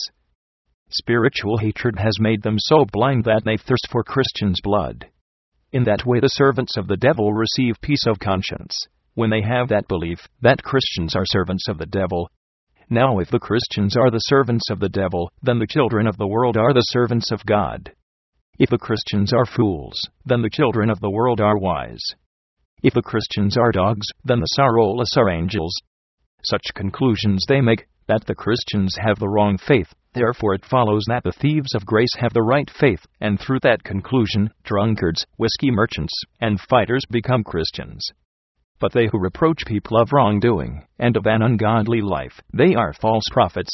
Spiritual 0.90 1.58
hatred 1.58 1.98
has 1.98 2.20
made 2.20 2.42
them 2.42 2.58
so 2.58 2.84
blind 2.92 3.24
that 3.24 3.42
they 3.44 3.56
thirst 3.56 3.88
for 3.90 4.04
Christians' 4.04 4.60
blood. 4.62 5.06
In 5.72 5.82
that 5.84 6.06
way, 6.06 6.20
the 6.20 6.28
servants 6.28 6.76
of 6.76 6.86
the 6.86 6.96
devil 6.96 7.32
receive 7.32 7.80
peace 7.82 8.06
of 8.06 8.20
conscience, 8.20 8.86
when 9.14 9.30
they 9.30 9.42
have 9.42 9.68
that 9.68 9.88
belief 9.88 10.28
that 10.40 10.62
Christians 10.62 11.16
are 11.16 11.26
servants 11.26 11.68
of 11.68 11.76
the 11.76 11.86
devil. 11.86 12.30
Now, 12.88 13.18
if 13.18 13.30
the 13.30 13.40
Christians 13.40 13.96
are 13.96 14.12
the 14.12 14.18
servants 14.18 14.70
of 14.70 14.78
the 14.78 14.88
devil, 14.88 15.32
then 15.42 15.58
the 15.58 15.66
children 15.66 16.06
of 16.06 16.16
the 16.16 16.28
world 16.28 16.56
are 16.56 16.72
the 16.72 16.82
servants 16.82 17.32
of 17.32 17.44
God. 17.44 17.92
If 18.58 18.70
the 18.70 18.78
Christians 18.78 19.32
are 19.32 19.46
fools, 19.46 20.00
then 20.24 20.42
the 20.42 20.50
children 20.50 20.90
of 20.90 21.00
the 21.00 21.10
world 21.10 21.40
are 21.40 21.58
wise. 21.58 22.02
If 22.82 22.94
the 22.94 23.02
Christians 23.02 23.56
are 23.56 23.72
dogs, 23.72 24.06
then 24.24 24.40
the 24.40 24.46
sorrowless 24.46 25.16
are 25.16 25.30
angels. 25.30 25.74
Such 26.42 26.74
conclusions 26.74 27.44
they 27.46 27.60
make 27.60 27.86
that 28.06 28.26
the 28.26 28.34
Christians 28.34 28.96
have 28.96 29.18
the 29.18 29.28
wrong 29.28 29.58
faith, 29.58 29.92
Therefore, 30.14 30.54
it 30.54 30.64
follows 30.64 31.04
that 31.06 31.22
the 31.22 31.32
thieves 31.32 31.74
of 31.74 31.86
grace 31.86 32.14
have 32.16 32.32
the 32.32 32.42
right 32.42 32.68
faith, 32.68 33.06
and 33.20 33.38
through 33.38 33.60
that 33.60 33.84
conclusion, 33.84 34.50
drunkards, 34.64 35.26
whiskey 35.36 35.70
merchants, 35.70 36.12
and 36.40 36.60
fighters 36.60 37.04
become 37.10 37.44
Christians. 37.44 38.10
But 38.80 38.92
they 38.92 39.06
who 39.06 39.20
reproach 39.20 39.66
people 39.66 39.96
of 39.96 40.12
wrongdoing, 40.12 40.86
and 40.98 41.16
of 41.16 41.26
an 41.26 41.42
ungodly 41.42 42.00
life, 42.00 42.40
they 42.52 42.74
are 42.74 42.92
false 42.94 43.24
prophets. 43.30 43.70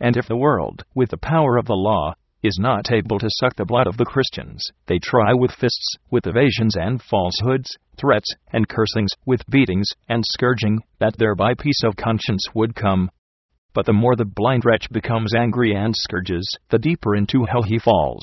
And 0.00 0.16
if 0.16 0.26
the 0.26 0.36
world, 0.36 0.84
with 0.94 1.10
the 1.10 1.18
power 1.18 1.56
of 1.56 1.66
the 1.66 1.74
law, 1.74 2.14
is 2.42 2.58
not 2.58 2.90
able 2.90 3.18
to 3.18 3.28
suck 3.38 3.54
the 3.56 3.64
blood 3.64 3.86
of 3.86 3.96
the 3.96 4.04
Christians, 4.04 4.64
they 4.86 4.98
try 4.98 5.32
with 5.34 5.52
fists, 5.52 5.96
with 6.10 6.26
evasions 6.26 6.76
and 6.76 7.02
falsehoods, 7.02 7.70
threats 7.96 8.34
and 8.52 8.68
cursings, 8.68 9.10
with 9.26 9.48
beatings 9.50 9.88
and 10.08 10.24
scourging, 10.24 10.80
that 10.98 11.16
thereby 11.16 11.54
peace 11.54 11.82
of 11.84 11.96
conscience 11.96 12.44
would 12.54 12.74
come, 12.74 13.10
but 13.72 13.86
the 13.86 13.92
more 13.92 14.16
the 14.16 14.24
blind 14.24 14.64
wretch 14.64 14.90
becomes 14.90 15.34
angry 15.34 15.74
and 15.74 15.94
scourges, 15.94 16.58
the 16.70 16.78
deeper 16.78 17.14
into 17.14 17.44
hell 17.44 17.62
he 17.62 17.78
falls. 17.78 18.22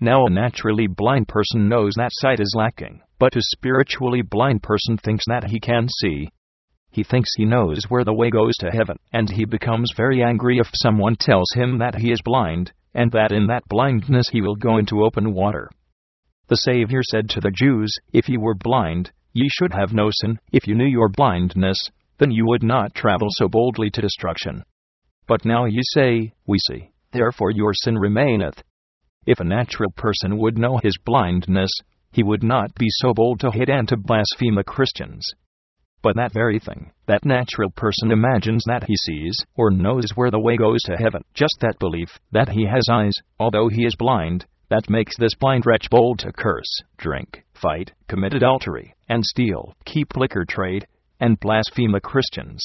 Now, 0.00 0.26
a 0.26 0.30
naturally 0.30 0.86
blind 0.86 1.28
person 1.28 1.68
knows 1.68 1.94
that 1.96 2.10
sight 2.12 2.40
is 2.40 2.54
lacking, 2.54 3.00
but 3.18 3.36
a 3.36 3.40
spiritually 3.40 4.20
blind 4.20 4.62
person 4.62 4.98
thinks 4.98 5.24
that 5.28 5.44
he 5.44 5.58
can 5.58 5.88
see. 5.88 6.28
He 6.90 7.02
thinks 7.02 7.30
he 7.34 7.46
knows 7.46 7.84
where 7.88 8.04
the 8.04 8.12
way 8.12 8.28
goes 8.28 8.56
to 8.58 8.70
heaven, 8.70 8.98
and 9.12 9.30
he 9.30 9.46
becomes 9.46 9.92
very 9.96 10.22
angry 10.22 10.58
if 10.58 10.68
someone 10.74 11.16
tells 11.16 11.50
him 11.54 11.78
that 11.78 11.94
he 11.96 12.10
is 12.10 12.20
blind, 12.22 12.72
and 12.96 13.12
that 13.12 13.30
in 13.30 13.46
that 13.46 13.68
blindness 13.68 14.30
he 14.30 14.40
will 14.40 14.56
go 14.56 14.78
into 14.78 15.04
open 15.04 15.34
water. 15.34 15.70
The 16.48 16.56
Savior 16.56 17.02
said 17.02 17.28
to 17.30 17.40
the 17.40 17.50
Jews, 17.50 17.94
If 18.12 18.26
ye 18.26 18.38
were 18.38 18.54
blind, 18.54 19.12
ye 19.34 19.48
should 19.50 19.74
have 19.74 19.92
no 19.92 20.08
sin, 20.10 20.38
if 20.50 20.66
you 20.66 20.74
knew 20.74 20.86
your 20.86 21.10
blindness, 21.10 21.90
then 22.18 22.30
you 22.30 22.46
would 22.46 22.62
not 22.62 22.94
travel 22.94 23.28
so 23.30 23.48
boldly 23.48 23.90
to 23.90 24.00
destruction. 24.00 24.62
But 25.28 25.44
now 25.44 25.66
you 25.66 25.82
say, 25.92 26.32
We 26.46 26.58
see, 26.58 26.90
therefore 27.12 27.50
your 27.50 27.74
sin 27.74 27.98
remaineth. 27.98 28.62
If 29.26 29.40
a 29.40 29.44
natural 29.44 29.90
person 29.90 30.38
would 30.38 30.56
know 30.56 30.78
his 30.78 30.96
blindness, 31.04 31.72
he 32.12 32.22
would 32.22 32.42
not 32.42 32.74
be 32.76 32.86
so 32.88 33.12
bold 33.12 33.40
to 33.40 33.50
hit 33.50 33.68
and 33.68 33.86
to 33.88 33.98
blaspheme 33.98 34.54
the 34.54 34.64
Christians. 34.64 35.28
But 36.06 36.14
that 36.14 36.32
very 36.32 36.60
thing, 36.60 36.92
that 37.06 37.24
natural 37.24 37.68
person 37.68 38.12
imagines 38.12 38.62
that 38.68 38.84
he 38.84 38.94
sees, 38.94 39.44
or 39.56 39.72
knows 39.72 40.06
where 40.14 40.30
the 40.30 40.38
way 40.38 40.56
goes 40.56 40.80
to 40.82 40.96
heaven, 40.96 41.22
just 41.34 41.56
that 41.62 41.80
belief, 41.80 42.20
that 42.30 42.50
he 42.50 42.64
has 42.64 42.88
eyes, 42.88 43.14
although 43.40 43.66
he 43.66 43.84
is 43.84 43.96
blind, 43.96 44.46
that 44.70 44.88
makes 44.88 45.16
this 45.16 45.34
blind 45.34 45.66
wretch 45.66 45.90
bold 45.90 46.20
to 46.20 46.30
curse, 46.30 46.80
drink, 46.96 47.44
fight, 47.54 47.90
commit 48.06 48.34
adultery, 48.34 48.94
and 49.08 49.26
steal, 49.26 49.74
keep 49.84 50.16
liquor 50.16 50.44
trade, 50.48 50.86
and 51.18 51.40
blaspheme 51.40 51.90
the 51.90 52.00
Christians. 52.00 52.64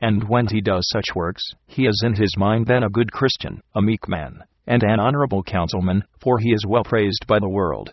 And 0.00 0.28
when 0.28 0.46
he 0.46 0.60
does 0.60 0.88
such 0.92 1.16
works, 1.16 1.42
he 1.66 1.84
is 1.84 2.00
in 2.06 2.14
his 2.14 2.36
mind 2.38 2.68
then 2.68 2.84
a 2.84 2.90
good 2.90 3.10
Christian, 3.10 3.60
a 3.74 3.82
meek 3.82 4.06
man, 4.06 4.44
and 4.68 4.84
an 4.84 5.00
honorable 5.00 5.42
councilman, 5.42 6.04
for 6.20 6.38
he 6.38 6.52
is 6.52 6.64
well 6.64 6.84
praised 6.84 7.26
by 7.26 7.40
the 7.40 7.48
world. 7.48 7.92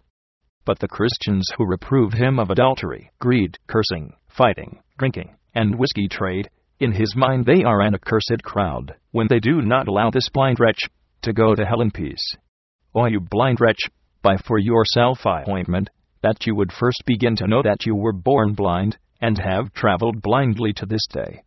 But 0.64 0.78
the 0.78 0.88
Christians 0.88 1.48
who 1.58 1.66
reprove 1.66 2.14
him 2.14 2.38
of 2.38 2.52
adultery, 2.52 3.10
greed, 3.20 3.58
cursing, 3.68 4.14
fighting, 4.36 4.80
drinking, 4.98 5.36
and 5.54 5.80
whiskey 5.80 6.08
trade, 6.08 6.50
in 6.80 6.92
his 6.92 7.16
mind 7.16 7.46
they 7.46 7.64
are 7.64 7.82
an 7.82 7.96
accursed 7.96 8.44
crowd, 8.44 8.94
when 9.12 9.28
they 9.30 9.40
do 9.40 9.62
not 9.62 9.88
allow 9.88 10.10
this 10.10 10.30
blind 10.30 10.60
wretch 10.60 10.80
to 11.22 11.32
go 11.32 11.56
to 11.56 11.66
hell 11.66 11.82
in 11.82 11.90
peace. 11.92 12.36
O 12.94 13.06
you 13.06 13.20
blind 13.20 13.60
wretch, 13.62 13.80
buy 14.22 14.36
for 14.38 14.58
yourself 14.58 15.26
ointment, 15.26 15.90
that 16.22 16.46
you 16.46 16.56
would 16.56 16.72
first 16.72 17.04
begin 17.06 17.36
to 17.36 17.48
know 17.48 17.62
that 17.62 17.86
you 17.86 17.96
were 17.96 18.14
born 18.14 18.54
blind, 18.54 18.98
and 19.22 19.38
have 19.38 19.74
traveled 19.74 20.22
blindly 20.22 20.74
to 20.74 20.86
this 20.86 21.06
day. 21.10 21.42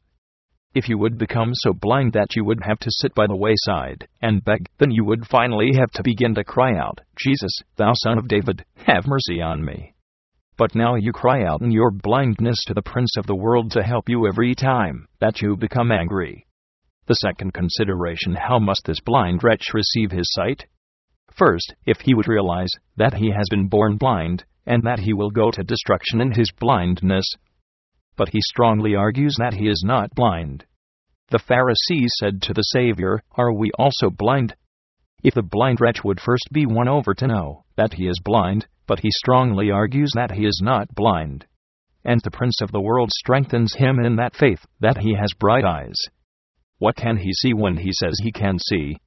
If 0.74 0.88
you 0.88 0.98
would 0.98 1.18
become 1.18 1.50
so 1.54 1.72
blind 1.72 2.12
that 2.12 2.36
you 2.36 2.44
would 2.44 2.62
have 2.62 2.78
to 2.80 2.90
sit 2.90 3.14
by 3.14 3.26
the 3.26 3.36
wayside 3.36 4.06
and 4.22 4.44
beg, 4.44 4.68
then 4.78 4.90
you 4.90 5.04
would 5.04 5.26
finally 5.26 5.72
have 5.74 5.90
to 5.92 6.02
begin 6.02 6.34
to 6.34 6.44
cry 6.44 6.76
out, 6.76 7.00
Jesus, 7.16 7.52
thou 7.76 7.92
son 7.94 8.18
of 8.18 8.28
David, 8.28 8.64
have 8.86 9.06
mercy 9.06 9.40
on 9.42 9.64
me. 9.64 9.94
But 10.58 10.74
now 10.74 10.96
you 10.96 11.12
cry 11.12 11.44
out 11.44 11.62
in 11.62 11.70
your 11.70 11.92
blindness 11.92 12.56
to 12.66 12.74
the 12.74 12.82
Prince 12.82 13.16
of 13.16 13.26
the 13.26 13.36
world 13.36 13.70
to 13.70 13.82
help 13.84 14.08
you 14.08 14.26
every 14.26 14.56
time 14.56 15.06
that 15.20 15.40
you 15.40 15.56
become 15.56 15.92
angry. 15.92 16.48
The 17.06 17.14
second 17.14 17.54
consideration 17.54 18.34
how 18.34 18.58
must 18.58 18.82
this 18.84 18.98
blind 18.98 19.44
wretch 19.44 19.72
receive 19.72 20.10
his 20.10 20.28
sight? 20.32 20.66
First, 21.30 21.74
if 21.86 22.00
he 22.00 22.12
would 22.12 22.26
realize 22.26 22.70
that 22.96 23.14
he 23.14 23.30
has 23.30 23.46
been 23.48 23.68
born 23.68 23.98
blind, 23.98 24.44
and 24.66 24.82
that 24.82 24.98
he 24.98 25.12
will 25.12 25.30
go 25.30 25.52
to 25.52 25.62
destruction 25.62 26.20
in 26.20 26.32
his 26.32 26.50
blindness, 26.50 27.24
but 28.16 28.30
he 28.30 28.40
strongly 28.40 28.96
argues 28.96 29.36
that 29.38 29.54
he 29.54 29.68
is 29.68 29.84
not 29.86 30.12
blind. 30.16 30.66
The 31.28 31.38
Pharisees 31.38 32.12
said 32.18 32.42
to 32.42 32.52
the 32.52 32.62
Savior, 32.62 33.22
Are 33.36 33.52
we 33.52 33.70
also 33.78 34.10
blind? 34.10 34.56
If 35.22 35.34
the 35.34 35.42
blind 35.42 35.80
wretch 35.80 36.02
would 36.02 36.20
first 36.20 36.48
be 36.52 36.66
won 36.66 36.88
over 36.88 37.14
to 37.14 37.26
know 37.28 37.64
that 37.78 37.94
he 37.94 38.06
is 38.06 38.20
blind, 38.22 38.66
but 38.86 39.00
he 39.00 39.10
strongly 39.10 39.70
argues 39.70 40.10
that 40.14 40.32
he 40.32 40.44
is 40.44 40.60
not 40.62 40.94
blind. 40.94 41.46
And 42.04 42.20
the 42.22 42.30
Prince 42.30 42.60
of 42.60 42.72
the 42.72 42.80
world 42.80 43.10
strengthens 43.12 43.74
him 43.74 43.98
in 43.98 44.16
that 44.16 44.36
faith, 44.36 44.66
that 44.80 44.98
he 44.98 45.14
has 45.14 45.32
bright 45.38 45.64
eyes. 45.64 45.96
What 46.78 46.96
can 46.96 47.16
he 47.16 47.32
see 47.32 47.54
when 47.54 47.76
he 47.76 47.92
says 47.92 48.20
he 48.22 48.32
can 48.32 48.58
see? 48.58 48.98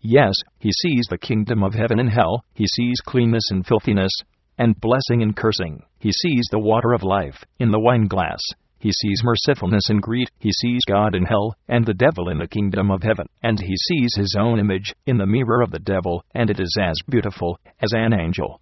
Yes, 0.00 0.34
he 0.58 0.72
sees 0.72 1.06
the 1.08 1.18
kingdom 1.18 1.62
of 1.62 1.74
heaven 1.74 1.98
and 2.00 2.10
hell, 2.10 2.44
he 2.54 2.66
sees 2.66 3.00
cleanness 3.00 3.50
and 3.50 3.66
filthiness, 3.66 4.12
and 4.58 4.80
blessing 4.80 5.22
and 5.22 5.36
cursing. 5.36 5.82
He 5.98 6.12
sees 6.12 6.46
the 6.50 6.58
water 6.58 6.92
of 6.92 7.02
life 7.02 7.44
in 7.58 7.70
the 7.70 7.80
wine 7.80 8.06
glass. 8.06 8.40
He 8.84 8.92
sees 8.92 9.22
mercifulness 9.24 9.88
and 9.88 10.02
greed. 10.02 10.28
He 10.38 10.52
sees 10.52 10.84
God 10.86 11.14
in 11.14 11.24
hell, 11.24 11.54
and 11.66 11.86
the 11.86 11.94
devil 11.94 12.28
in 12.28 12.36
the 12.36 12.46
kingdom 12.46 12.90
of 12.90 13.02
heaven. 13.02 13.24
And 13.42 13.58
he 13.58 13.74
sees 13.78 14.14
his 14.14 14.36
own 14.38 14.58
image 14.60 14.92
in 15.06 15.16
the 15.16 15.24
mirror 15.24 15.62
of 15.62 15.70
the 15.70 15.78
devil, 15.78 16.22
and 16.34 16.50
it 16.50 16.60
is 16.60 16.76
as 16.78 16.98
beautiful 17.08 17.58
as 17.80 17.94
an 17.94 18.12
angel. 18.12 18.60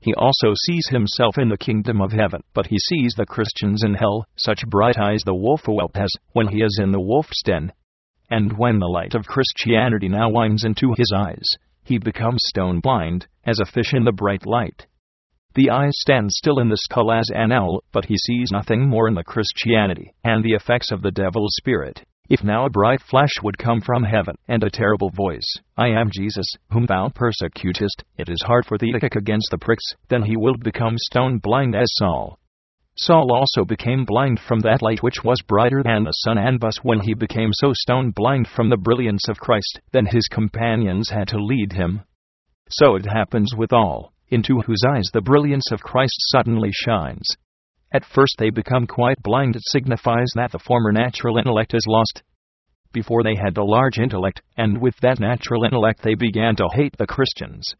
He 0.00 0.14
also 0.14 0.54
sees 0.64 0.88
himself 0.88 1.36
in 1.36 1.50
the 1.50 1.58
kingdom 1.58 2.00
of 2.00 2.12
heaven, 2.12 2.40
but 2.54 2.68
he 2.68 2.78
sees 2.78 3.12
the 3.12 3.26
Christians 3.26 3.84
in 3.84 3.92
hell, 3.92 4.24
such 4.34 4.66
bright 4.66 4.98
eyes 4.98 5.20
the 5.26 5.34
wolf 5.34 5.66
whelp 5.66 5.94
has 5.94 6.10
when 6.32 6.48
he 6.48 6.62
is 6.62 6.78
in 6.82 6.90
the 6.92 6.98
wolf's 6.98 7.42
den. 7.42 7.70
And 8.30 8.56
when 8.56 8.78
the 8.78 8.86
light 8.86 9.14
of 9.14 9.26
Christianity 9.26 10.08
now 10.08 10.30
winds 10.30 10.64
into 10.64 10.94
his 10.96 11.12
eyes, 11.14 11.44
he 11.84 11.98
becomes 11.98 12.40
stone 12.46 12.80
blind, 12.80 13.26
as 13.44 13.60
a 13.60 13.66
fish 13.66 13.92
in 13.92 14.04
the 14.04 14.12
bright 14.12 14.46
light. 14.46 14.86
The 15.54 15.70
eye 15.70 15.90
stands 15.90 16.36
still 16.36 16.60
in 16.60 16.68
the 16.68 16.76
skull 16.76 17.10
as 17.10 17.28
an 17.34 17.50
owl, 17.50 17.82
but 17.92 18.04
he 18.04 18.16
sees 18.16 18.52
nothing 18.52 18.88
more 18.88 19.08
in 19.08 19.14
the 19.14 19.24
Christianity 19.24 20.12
and 20.22 20.44
the 20.44 20.52
effects 20.52 20.92
of 20.92 21.02
the 21.02 21.10
devil's 21.10 21.56
spirit. 21.56 22.04
If 22.28 22.44
now 22.44 22.64
a 22.64 22.70
bright 22.70 23.02
flash 23.02 23.32
would 23.42 23.58
come 23.58 23.80
from 23.80 24.04
heaven, 24.04 24.36
and 24.46 24.62
a 24.62 24.70
terrible 24.70 25.10
voice, 25.10 25.56
I 25.76 25.88
am 25.88 26.10
Jesus, 26.12 26.46
whom 26.70 26.86
thou 26.86 27.08
persecutest, 27.08 28.04
it 28.16 28.28
is 28.28 28.42
hard 28.42 28.64
for 28.66 28.78
thee 28.78 28.92
to 28.92 29.00
kick 29.00 29.16
against 29.16 29.48
the 29.50 29.58
pricks, 29.58 29.82
then 30.08 30.22
he 30.22 30.36
will 30.36 30.56
become 30.56 30.96
stone 30.96 31.38
blind 31.38 31.74
as 31.74 31.88
Saul. 31.94 32.38
Saul 32.94 33.32
also 33.32 33.64
became 33.64 34.04
blind 34.04 34.38
from 34.38 34.60
that 34.60 34.82
light 34.82 35.02
which 35.02 35.24
was 35.24 35.42
brighter 35.42 35.82
than 35.82 36.04
the 36.04 36.12
sun, 36.12 36.38
and 36.38 36.60
thus 36.60 36.76
when 36.84 37.00
he 37.00 37.14
became 37.14 37.50
so 37.52 37.72
stone 37.72 38.12
blind 38.12 38.46
from 38.46 38.68
the 38.68 38.76
brilliance 38.76 39.28
of 39.28 39.40
Christ, 39.40 39.80
then 39.90 40.06
his 40.06 40.28
companions 40.28 41.10
had 41.10 41.26
to 41.28 41.42
lead 41.42 41.72
him. 41.72 42.02
So 42.68 42.94
it 42.94 43.06
happens 43.06 43.52
with 43.56 43.72
all, 43.72 44.12
into 44.30 44.60
whose 44.60 44.82
eyes 44.88 45.10
the 45.12 45.20
brilliance 45.20 45.70
of 45.72 45.82
Christ 45.82 46.14
suddenly 46.30 46.70
shines. 46.72 47.26
At 47.92 48.04
first 48.04 48.36
they 48.38 48.50
become 48.50 48.86
quite 48.86 49.22
blind. 49.22 49.56
It 49.56 49.62
signifies 49.66 50.30
that 50.34 50.52
the 50.52 50.58
former 50.58 50.92
natural 50.92 51.38
intellect 51.38 51.74
is 51.74 51.86
lost. 51.88 52.22
Before 52.92 53.22
they 53.22 53.34
had 53.34 53.56
a 53.56 53.64
large 53.64 53.98
intellect, 53.98 54.42
and 54.56 54.80
with 54.80 54.96
that 55.02 55.20
natural 55.20 55.64
intellect 55.64 56.02
they 56.02 56.14
began 56.14 56.56
to 56.56 56.68
hate 56.72 56.96
the 56.96 57.06
Christians. 57.06 57.74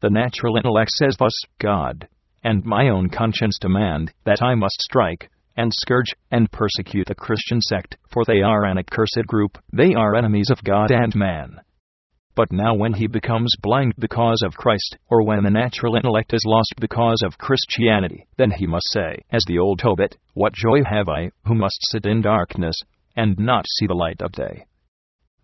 The 0.00 0.10
natural 0.10 0.56
intellect 0.56 0.92
says 0.92 1.16
thus, 1.18 1.34
God, 1.58 2.08
and 2.42 2.64
my 2.64 2.88
own 2.88 3.10
conscience 3.10 3.58
demand 3.60 4.12
that 4.24 4.42
I 4.42 4.54
must 4.54 4.80
strike, 4.80 5.30
and 5.56 5.72
scourge, 5.74 6.14
and 6.30 6.50
persecute 6.50 7.06
the 7.06 7.14
Christian 7.14 7.60
sect, 7.60 7.96
for 8.10 8.24
they 8.24 8.40
are 8.40 8.64
an 8.64 8.78
accursed 8.78 9.26
group, 9.26 9.58
they 9.72 9.94
are 9.94 10.14
enemies 10.14 10.50
of 10.50 10.64
God 10.64 10.90
and 10.90 11.14
man. 11.14 11.60
But 12.36 12.52
now, 12.52 12.74
when 12.74 12.94
he 12.94 13.06
becomes 13.06 13.54
blind 13.60 13.94
because 13.98 14.42
of 14.42 14.56
Christ, 14.56 14.96
or 15.08 15.24
when 15.24 15.42
the 15.42 15.50
natural 15.50 15.96
intellect 15.96 16.32
is 16.32 16.44
lost 16.46 16.74
because 16.78 17.22
of 17.22 17.38
Christianity, 17.38 18.26
then 18.36 18.52
he 18.52 18.66
must 18.66 18.90
say, 18.92 19.18
as 19.30 19.42
the 19.46 19.58
old 19.58 19.80
Tobit, 19.80 20.16
What 20.34 20.52
joy 20.52 20.84
have 20.84 21.08
I, 21.08 21.30
who 21.44 21.54
must 21.54 21.78
sit 21.90 22.06
in 22.06 22.22
darkness, 22.22 22.76
and 23.16 23.38
not 23.38 23.66
see 23.68 23.86
the 23.86 23.94
light 23.94 24.22
of 24.22 24.32
day? 24.32 24.66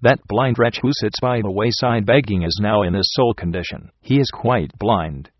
That 0.02 0.26
blind 0.28 0.58
wretch 0.58 0.78
who 0.80 0.92
sits 0.92 1.18
by 1.20 1.40
the 1.40 1.50
wayside 1.50 2.06
begging 2.06 2.42
is 2.42 2.60
now 2.62 2.82
in 2.82 2.92
this 2.92 3.08
soul 3.10 3.34
condition. 3.34 3.90
He 4.00 4.20
is 4.20 4.30
quite 4.30 4.78
blind. 4.78 5.30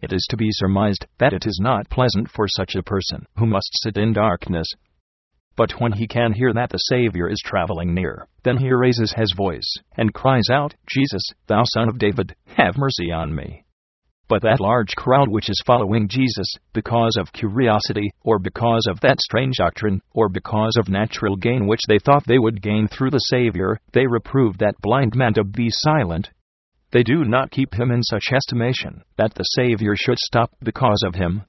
It 0.00 0.12
is 0.12 0.26
to 0.30 0.36
be 0.36 0.48
surmised 0.50 1.06
that 1.18 1.34
it 1.34 1.46
is 1.46 1.60
not 1.62 1.90
pleasant 1.90 2.30
for 2.30 2.48
such 2.48 2.74
a 2.74 2.82
person, 2.82 3.26
who 3.36 3.46
must 3.46 3.68
sit 3.82 3.96
in 3.96 4.12
darkness, 4.12 4.66
but 5.60 5.78
when 5.78 5.92
he 5.92 6.06
can 6.06 6.32
hear 6.32 6.54
that 6.54 6.70
the 6.70 6.78
Savior 6.78 7.28
is 7.28 7.42
traveling 7.44 7.92
near, 7.92 8.26
then 8.44 8.56
he 8.56 8.72
raises 8.72 9.12
his 9.12 9.34
voice 9.36 9.70
and 9.94 10.14
cries 10.14 10.48
out, 10.50 10.72
Jesus, 10.86 11.20
thou 11.48 11.64
son 11.66 11.86
of 11.90 11.98
David, 11.98 12.34
have 12.56 12.78
mercy 12.78 13.12
on 13.12 13.34
me. 13.34 13.66
But 14.26 14.40
that 14.40 14.58
large 14.58 14.94
crowd 14.96 15.28
which 15.28 15.50
is 15.50 15.62
following 15.66 16.08
Jesus, 16.08 16.54
because 16.72 17.18
of 17.20 17.34
curiosity, 17.34 18.10
or 18.22 18.38
because 18.38 18.86
of 18.88 19.00
that 19.00 19.20
strange 19.20 19.56
doctrine, 19.58 20.00
or 20.14 20.30
because 20.30 20.78
of 20.78 20.88
natural 20.88 21.36
gain 21.36 21.66
which 21.66 21.82
they 21.86 21.98
thought 21.98 22.26
they 22.26 22.38
would 22.38 22.62
gain 22.62 22.88
through 22.88 23.10
the 23.10 23.18
Savior, 23.18 23.78
they 23.92 24.06
reprove 24.06 24.56
that 24.56 24.80
blind 24.80 25.14
man 25.14 25.34
to 25.34 25.44
be 25.44 25.68
silent. 25.68 26.30
They 26.90 27.02
do 27.02 27.24
not 27.24 27.50
keep 27.50 27.74
him 27.74 27.90
in 27.90 28.02
such 28.02 28.32
estimation 28.32 29.02
that 29.18 29.34
the 29.34 29.44
Savior 29.44 29.94
should 29.94 30.18
stop 30.20 30.52
because 30.62 31.02
of 31.06 31.16
him, 31.16 31.42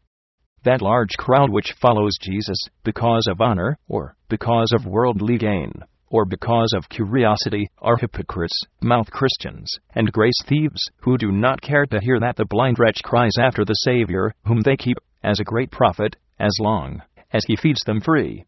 that 0.63 0.82
large 0.82 1.12
crowd 1.18 1.50
which 1.50 1.74
follows 1.82 2.18
Jesus 2.22 2.58
because 2.84 3.25
of 3.27 3.41
honor, 3.41 3.77
or 3.88 4.15
because 4.30 4.72
of 4.74 4.86
worldly 4.86 5.38
gain, 5.38 5.72
or 6.10 6.25
because 6.25 6.74
of 6.75 6.89
curiosity, 6.89 7.70
are 7.80 7.98
hypocrites, 7.98 8.63
mouth 8.82 9.10
Christians, 9.10 9.72
and 9.96 10.12
grace 10.12 10.39
thieves, 10.46 10.82
who 11.01 11.18
do 11.18 11.32
not 11.32 11.62
care 11.62 11.86
to 11.86 12.00
hear 12.00 12.20
that 12.20 12.36
the 12.36 12.46
blind 12.46 12.77
wretch 12.80 13.01
cries 13.03 13.34
after 13.39 13.65
the 13.65 13.74
Savior, 13.74 14.34
whom 14.46 14.62
they 14.62 14.77
keep 14.77 14.98
as 15.24 15.39
a 15.39 15.46
great 15.46 15.72
prophet, 15.72 16.15
as 16.39 16.51
long 16.60 17.01
as 17.32 17.44
he 17.46 17.56
feeds 17.56 17.82
them 17.86 18.01
free. 18.01 18.46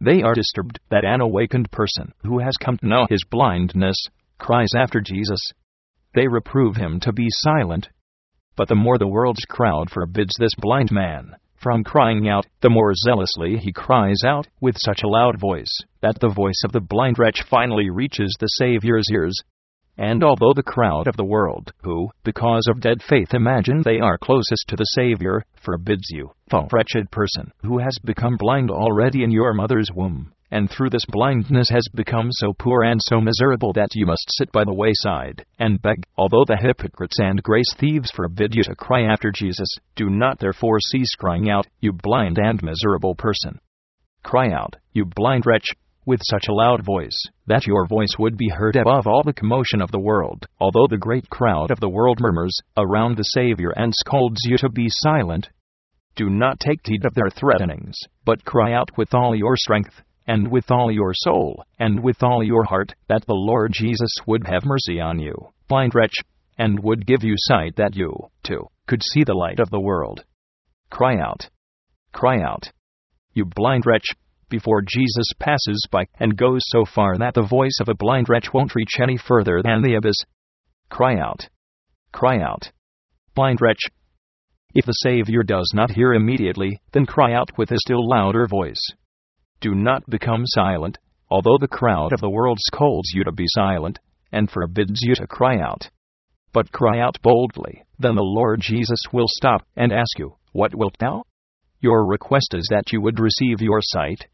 They 0.00 0.22
are 0.22 0.34
disturbed 0.34 0.78
that 0.90 1.04
an 1.04 1.20
awakened 1.20 1.70
person, 1.70 2.12
who 2.22 2.38
has 2.38 2.56
come 2.56 2.78
to 2.78 2.86
know 2.86 3.06
his 3.08 3.24
blindness, 3.30 3.96
cries 4.38 4.70
after 4.76 5.00
Jesus. 5.00 5.40
They 6.14 6.28
reprove 6.28 6.76
him 6.76 7.00
to 7.00 7.12
be 7.12 7.26
silent 7.30 7.88
but 8.58 8.66
the 8.66 8.74
more 8.74 8.98
the 8.98 9.06
world's 9.06 9.44
crowd 9.48 9.88
forbids 9.88 10.34
this 10.38 10.54
blind 10.58 10.90
man 10.90 11.36
from 11.54 11.84
crying 11.84 12.28
out, 12.28 12.46
the 12.60 12.70
more 12.70 12.92
zealously 12.94 13.56
he 13.56 13.72
cries 13.72 14.22
out 14.24 14.48
with 14.60 14.76
such 14.78 15.02
a 15.02 15.08
loud 15.08 15.38
voice 15.40 15.72
that 16.02 16.18
the 16.20 16.28
voice 16.28 16.62
of 16.64 16.72
the 16.72 16.80
blind 16.80 17.18
wretch 17.18 17.42
finally 17.48 17.88
reaches 17.88 18.36
the 18.38 18.46
Saviour's 18.46 19.06
ears. 19.12 19.36
And 19.96 20.22
although 20.22 20.52
the 20.54 20.62
crowd 20.62 21.08
of 21.08 21.16
the 21.16 21.24
world, 21.24 21.72
who, 21.82 22.10
because 22.24 22.66
of 22.68 22.80
dead 22.80 23.02
faith, 23.02 23.34
imagine 23.34 23.82
they 23.82 23.98
are 23.98 24.18
closest 24.18 24.66
to 24.68 24.76
the 24.76 24.84
Savior, 24.84 25.44
forbids 25.60 26.08
you, 26.10 26.30
the 26.50 26.68
wretched 26.72 27.10
person 27.10 27.52
who 27.62 27.78
has 27.78 27.98
become 28.04 28.36
blind 28.36 28.70
already 28.70 29.24
in 29.24 29.30
your 29.32 29.52
mother's 29.54 29.88
womb, 29.92 30.32
and 30.50 30.70
through 30.70 30.90
this 30.90 31.04
blindness 31.08 31.68
has 31.70 31.86
become 31.94 32.28
so 32.30 32.52
poor 32.52 32.82
and 32.82 33.00
so 33.02 33.20
miserable 33.20 33.72
that 33.74 33.94
you 33.94 34.06
must 34.06 34.26
sit 34.30 34.50
by 34.52 34.64
the 34.64 34.74
wayside 34.74 35.44
and 35.58 35.82
beg. 35.82 36.04
Although 36.16 36.44
the 36.46 36.56
hypocrites 36.56 37.18
and 37.18 37.42
grace 37.42 37.72
thieves 37.78 38.10
forbid 38.10 38.54
you 38.54 38.62
to 38.64 38.74
cry 38.74 39.02
after 39.02 39.30
Jesus, 39.30 39.68
do 39.96 40.08
not 40.08 40.38
therefore 40.38 40.80
cease 40.80 41.14
crying 41.16 41.50
out, 41.50 41.66
you 41.80 41.92
blind 41.92 42.38
and 42.38 42.62
miserable 42.62 43.14
person. 43.14 43.58
Cry 44.22 44.50
out, 44.50 44.76
you 44.92 45.04
blind 45.04 45.44
wretch, 45.46 45.66
with 46.08 46.20
such 46.24 46.48
a 46.48 46.54
loud 46.54 46.82
voice, 46.82 47.20
that 47.46 47.66
your 47.66 47.86
voice 47.86 48.14
would 48.18 48.38
be 48.38 48.48
heard 48.48 48.76
above 48.76 49.06
all 49.06 49.22
the 49.22 49.34
commotion 49.34 49.82
of 49.82 49.90
the 49.90 50.00
world, 50.00 50.46
although 50.58 50.86
the 50.88 50.96
great 50.96 51.28
crowd 51.28 51.70
of 51.70 51.80
the 51.80 51.88
world 51.88 52.18
murmurs 52.18 52.56
around 52.78 53.16
the 53.16 53.22
Savior 53.22 53.70
and 53.76 53.92
scolds 53.94 54.40
you 54.44 54.56
to 54.56 54.70
be 54.70 54.86
silent. 54.88 55.50
Do 56.16 56.30
not 56.30 56.58
take 56.58 56.80
heed 56.84 57.04
of 57.04 57.12
their 57.14 57.28
threatenings, 57.28 57.96
but 58.24 58.44
cry 58.46 58.72
out 58.72 58.88
with 58.96 59.14
all 59.14 59.36
your 59.36 59.54
strength, 59.54 60.02
and 60.28 60.50
with 60.52 60.70
all 60.70 60.92
your 60.92 61.12
soul, 61.14 61.64
and 61.78 62.02
with 62.02 62.22
all 62.22 62.44
your 62.44 62.62
heart, 62.64 62.94
that 63.08 63.24
the 63.26 63.34
Lord 63.34 63.72
Jesus 63.72 64.12
would 64.26 64.46
have 64.46 64.64
mercy 64.64 65.00
on 65.00 65.18
you, 65.18 65.34
blind 65.68 65.94
wretch, 65.94 66.14
and 66.58 66.78
would 66.80 67.06
give 67.06 67.24
you 67.24 67.34
sight 67.36 67.76
that 67.76 67.96
you, 67.96 68.12
too, 68.44 68.66
could 68.86 69.02
see 69.02 69.24
the 69.24 69.34
light 69.34 69.58
of 69.58 69.70
the 69.70 69.80
world. 69.80 70.22
Cry 70.90 71.16
out. 71.18 71.48
Cry 72.12 72.42
out. 72.42 72.70
You 73.32 73.46
blind 73.46 73.86
wretch, 73.86 74.06
before 74.50 74.82
Jesus 74.82 75.32
passes 75.38 75.86
by 75.90 76.04
and 76.18 76.36
goes 76.36 76.60
so 76.64 76.84
far 76.84 77.16
that 77.18 77.34
the 77.34 77.42
voice 77.42 77.78
of 77.80 77.88
a 77.88 77.94
blind 77.94 78.28
wretch 78.28 78.52
won't 78.52 78.74
reach 78.74 79.00
any 79.00 79.16
further 79.16 79.60
than 79.62 79.82
the 79.82 79.94
abyss. 79.94 80.16
Cry 80.90 81.18
out. 81.18 81.48
Cry 82.12 82.40
out. 82.40 82.70
Blind 83.34 83.60
wretch. 83.60 83.80
If 84.74 84.84
the 84.84 84.92
Savior 84.92 85.42
does 85.42 85.72
not 85.74 85.92
hear 85.92 86.12
immediately, 86.12 86.80
then 86.92 87.06
cry 87.06 87.32
out 87.32 87.56
with 87.56 87.70
a 87.70 87.78
still 87.78 88.06
louder 88.06 88.46
voice. 88.46 88.82
Do 89.60 89.74
not 89.74 90.08
become 90.08 90.46
silent, 90.46 90.98
although 91.30 91.58
the 91.58 91.68
crowd 91.68 92.12
of 92.12 92.20
the 92.20 92.30
world 92.30 92.58
scolds 92.60 93.10
you 93.12 93.24
to 93.24 93.32
be 93.32 93.46
silent, 93.48 93.98
and 94.30 94.50
forbids 94.50 95.02
you 95.02 95.14
to 95.16 95.26
cry 95.26 95.58
out. 95.58 95.90
But 96.52 96.72
cry 96.72 97.00
out 97.00 97.20
boldly, 97.22 97.84
then 97.98 98.14
the 98.14 98.22
Lord 98.22 98.60
Jesus 98.60 99.00
will 99.12 99.26
stop 99.28 99.66
and 99.76 99.92
ask 99.92 100.18
you, 100.18 100.36
What 100.52 100.74
wilt 100.74 100.96
thou? 100.98 101.24
Your 101.80 102.06
request 102.06 102.54
is 102.54 102.68
that 102.70 102.92
you 102.92 103.00
would 103.00 103.20
receive 103.20 103.60
your 103.60 103.80
sight. 103.82 104.26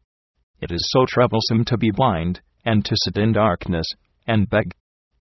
It 0.61 0.71
is 0.71 0.89
so 0.91 1.07
troublesome 1.07 1.65
to 1.67 1.77
be 1.77 1.91
blind, 1.91 2.41
and 2.65 2.85
to 2.85 2.97
sit 3.05 3.17
in 3.17 3.33
darkness, 3.33 3.87
and 4.27 4.49
beg. 4.49 4.75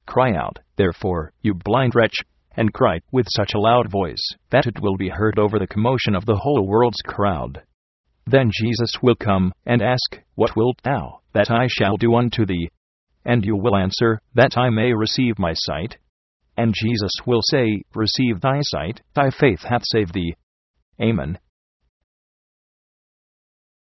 Cry 0.06 0.34
out, 0.34 0.58
therefore, 0.76 1.32
you 1.40 1.54
blind 1.54 1.94
wretch, 1.94 2.16
and 2.56 2.72
cry 2.72 3.00
with 3.10 3.26
such 3.30 3.54
a 3.54 3.60
loud 3.60 3.90
voice 3.90 4.24
that 4.50 4.66
it 4.66 4.80
will 4.80 4.96
be 4.96 5.08
heard 5.08 5.38
over 5.38 5.58
the 5.58 5.66
commotion 5.66 6.14
of 6.14 6.26
the 6.26 6.36
whole 6.36 6.66
world's 6.66 7.00
crowd. 7.02 7.62
Then 8.26 8.50
Jesus 8.52 8.90
will 9.02 9.16
come 9.16 9.52
and 9.66 9.82
ask, 9.82 10.20
What 10.34 10.56
wilt 10.56 10.80
thou 10.82 11.20
that 11.32 11.50
I 11.50 11.66
shall 11.68 11.96
do 11.96 12.14
unto 12.14 12.46
thee? 12.46 12.70
And 13.24 13.44
you 13.44 13.56
will 13.56 13.76
answer, 13.76 14.20
That 14.34 14.56
I 14.56 14.70
may 14.70 14.92
receive 14.92 15.38
my 15.38 15.52
sight. 15.54 15.98
And 16.56 16.74
Jesus 16.74 17.12
will 17.26 17.42
say, 17.42 17.82
Receive 17.94 18.40
thy 18.40 18.60
sight, 18.62 19.02
thy 19.14 19.30
faith 19.30 19.62
hath 19.62 19.82
saved 19.84 20.14
thee. 20.14 20.34
Amen. 21.00 21.38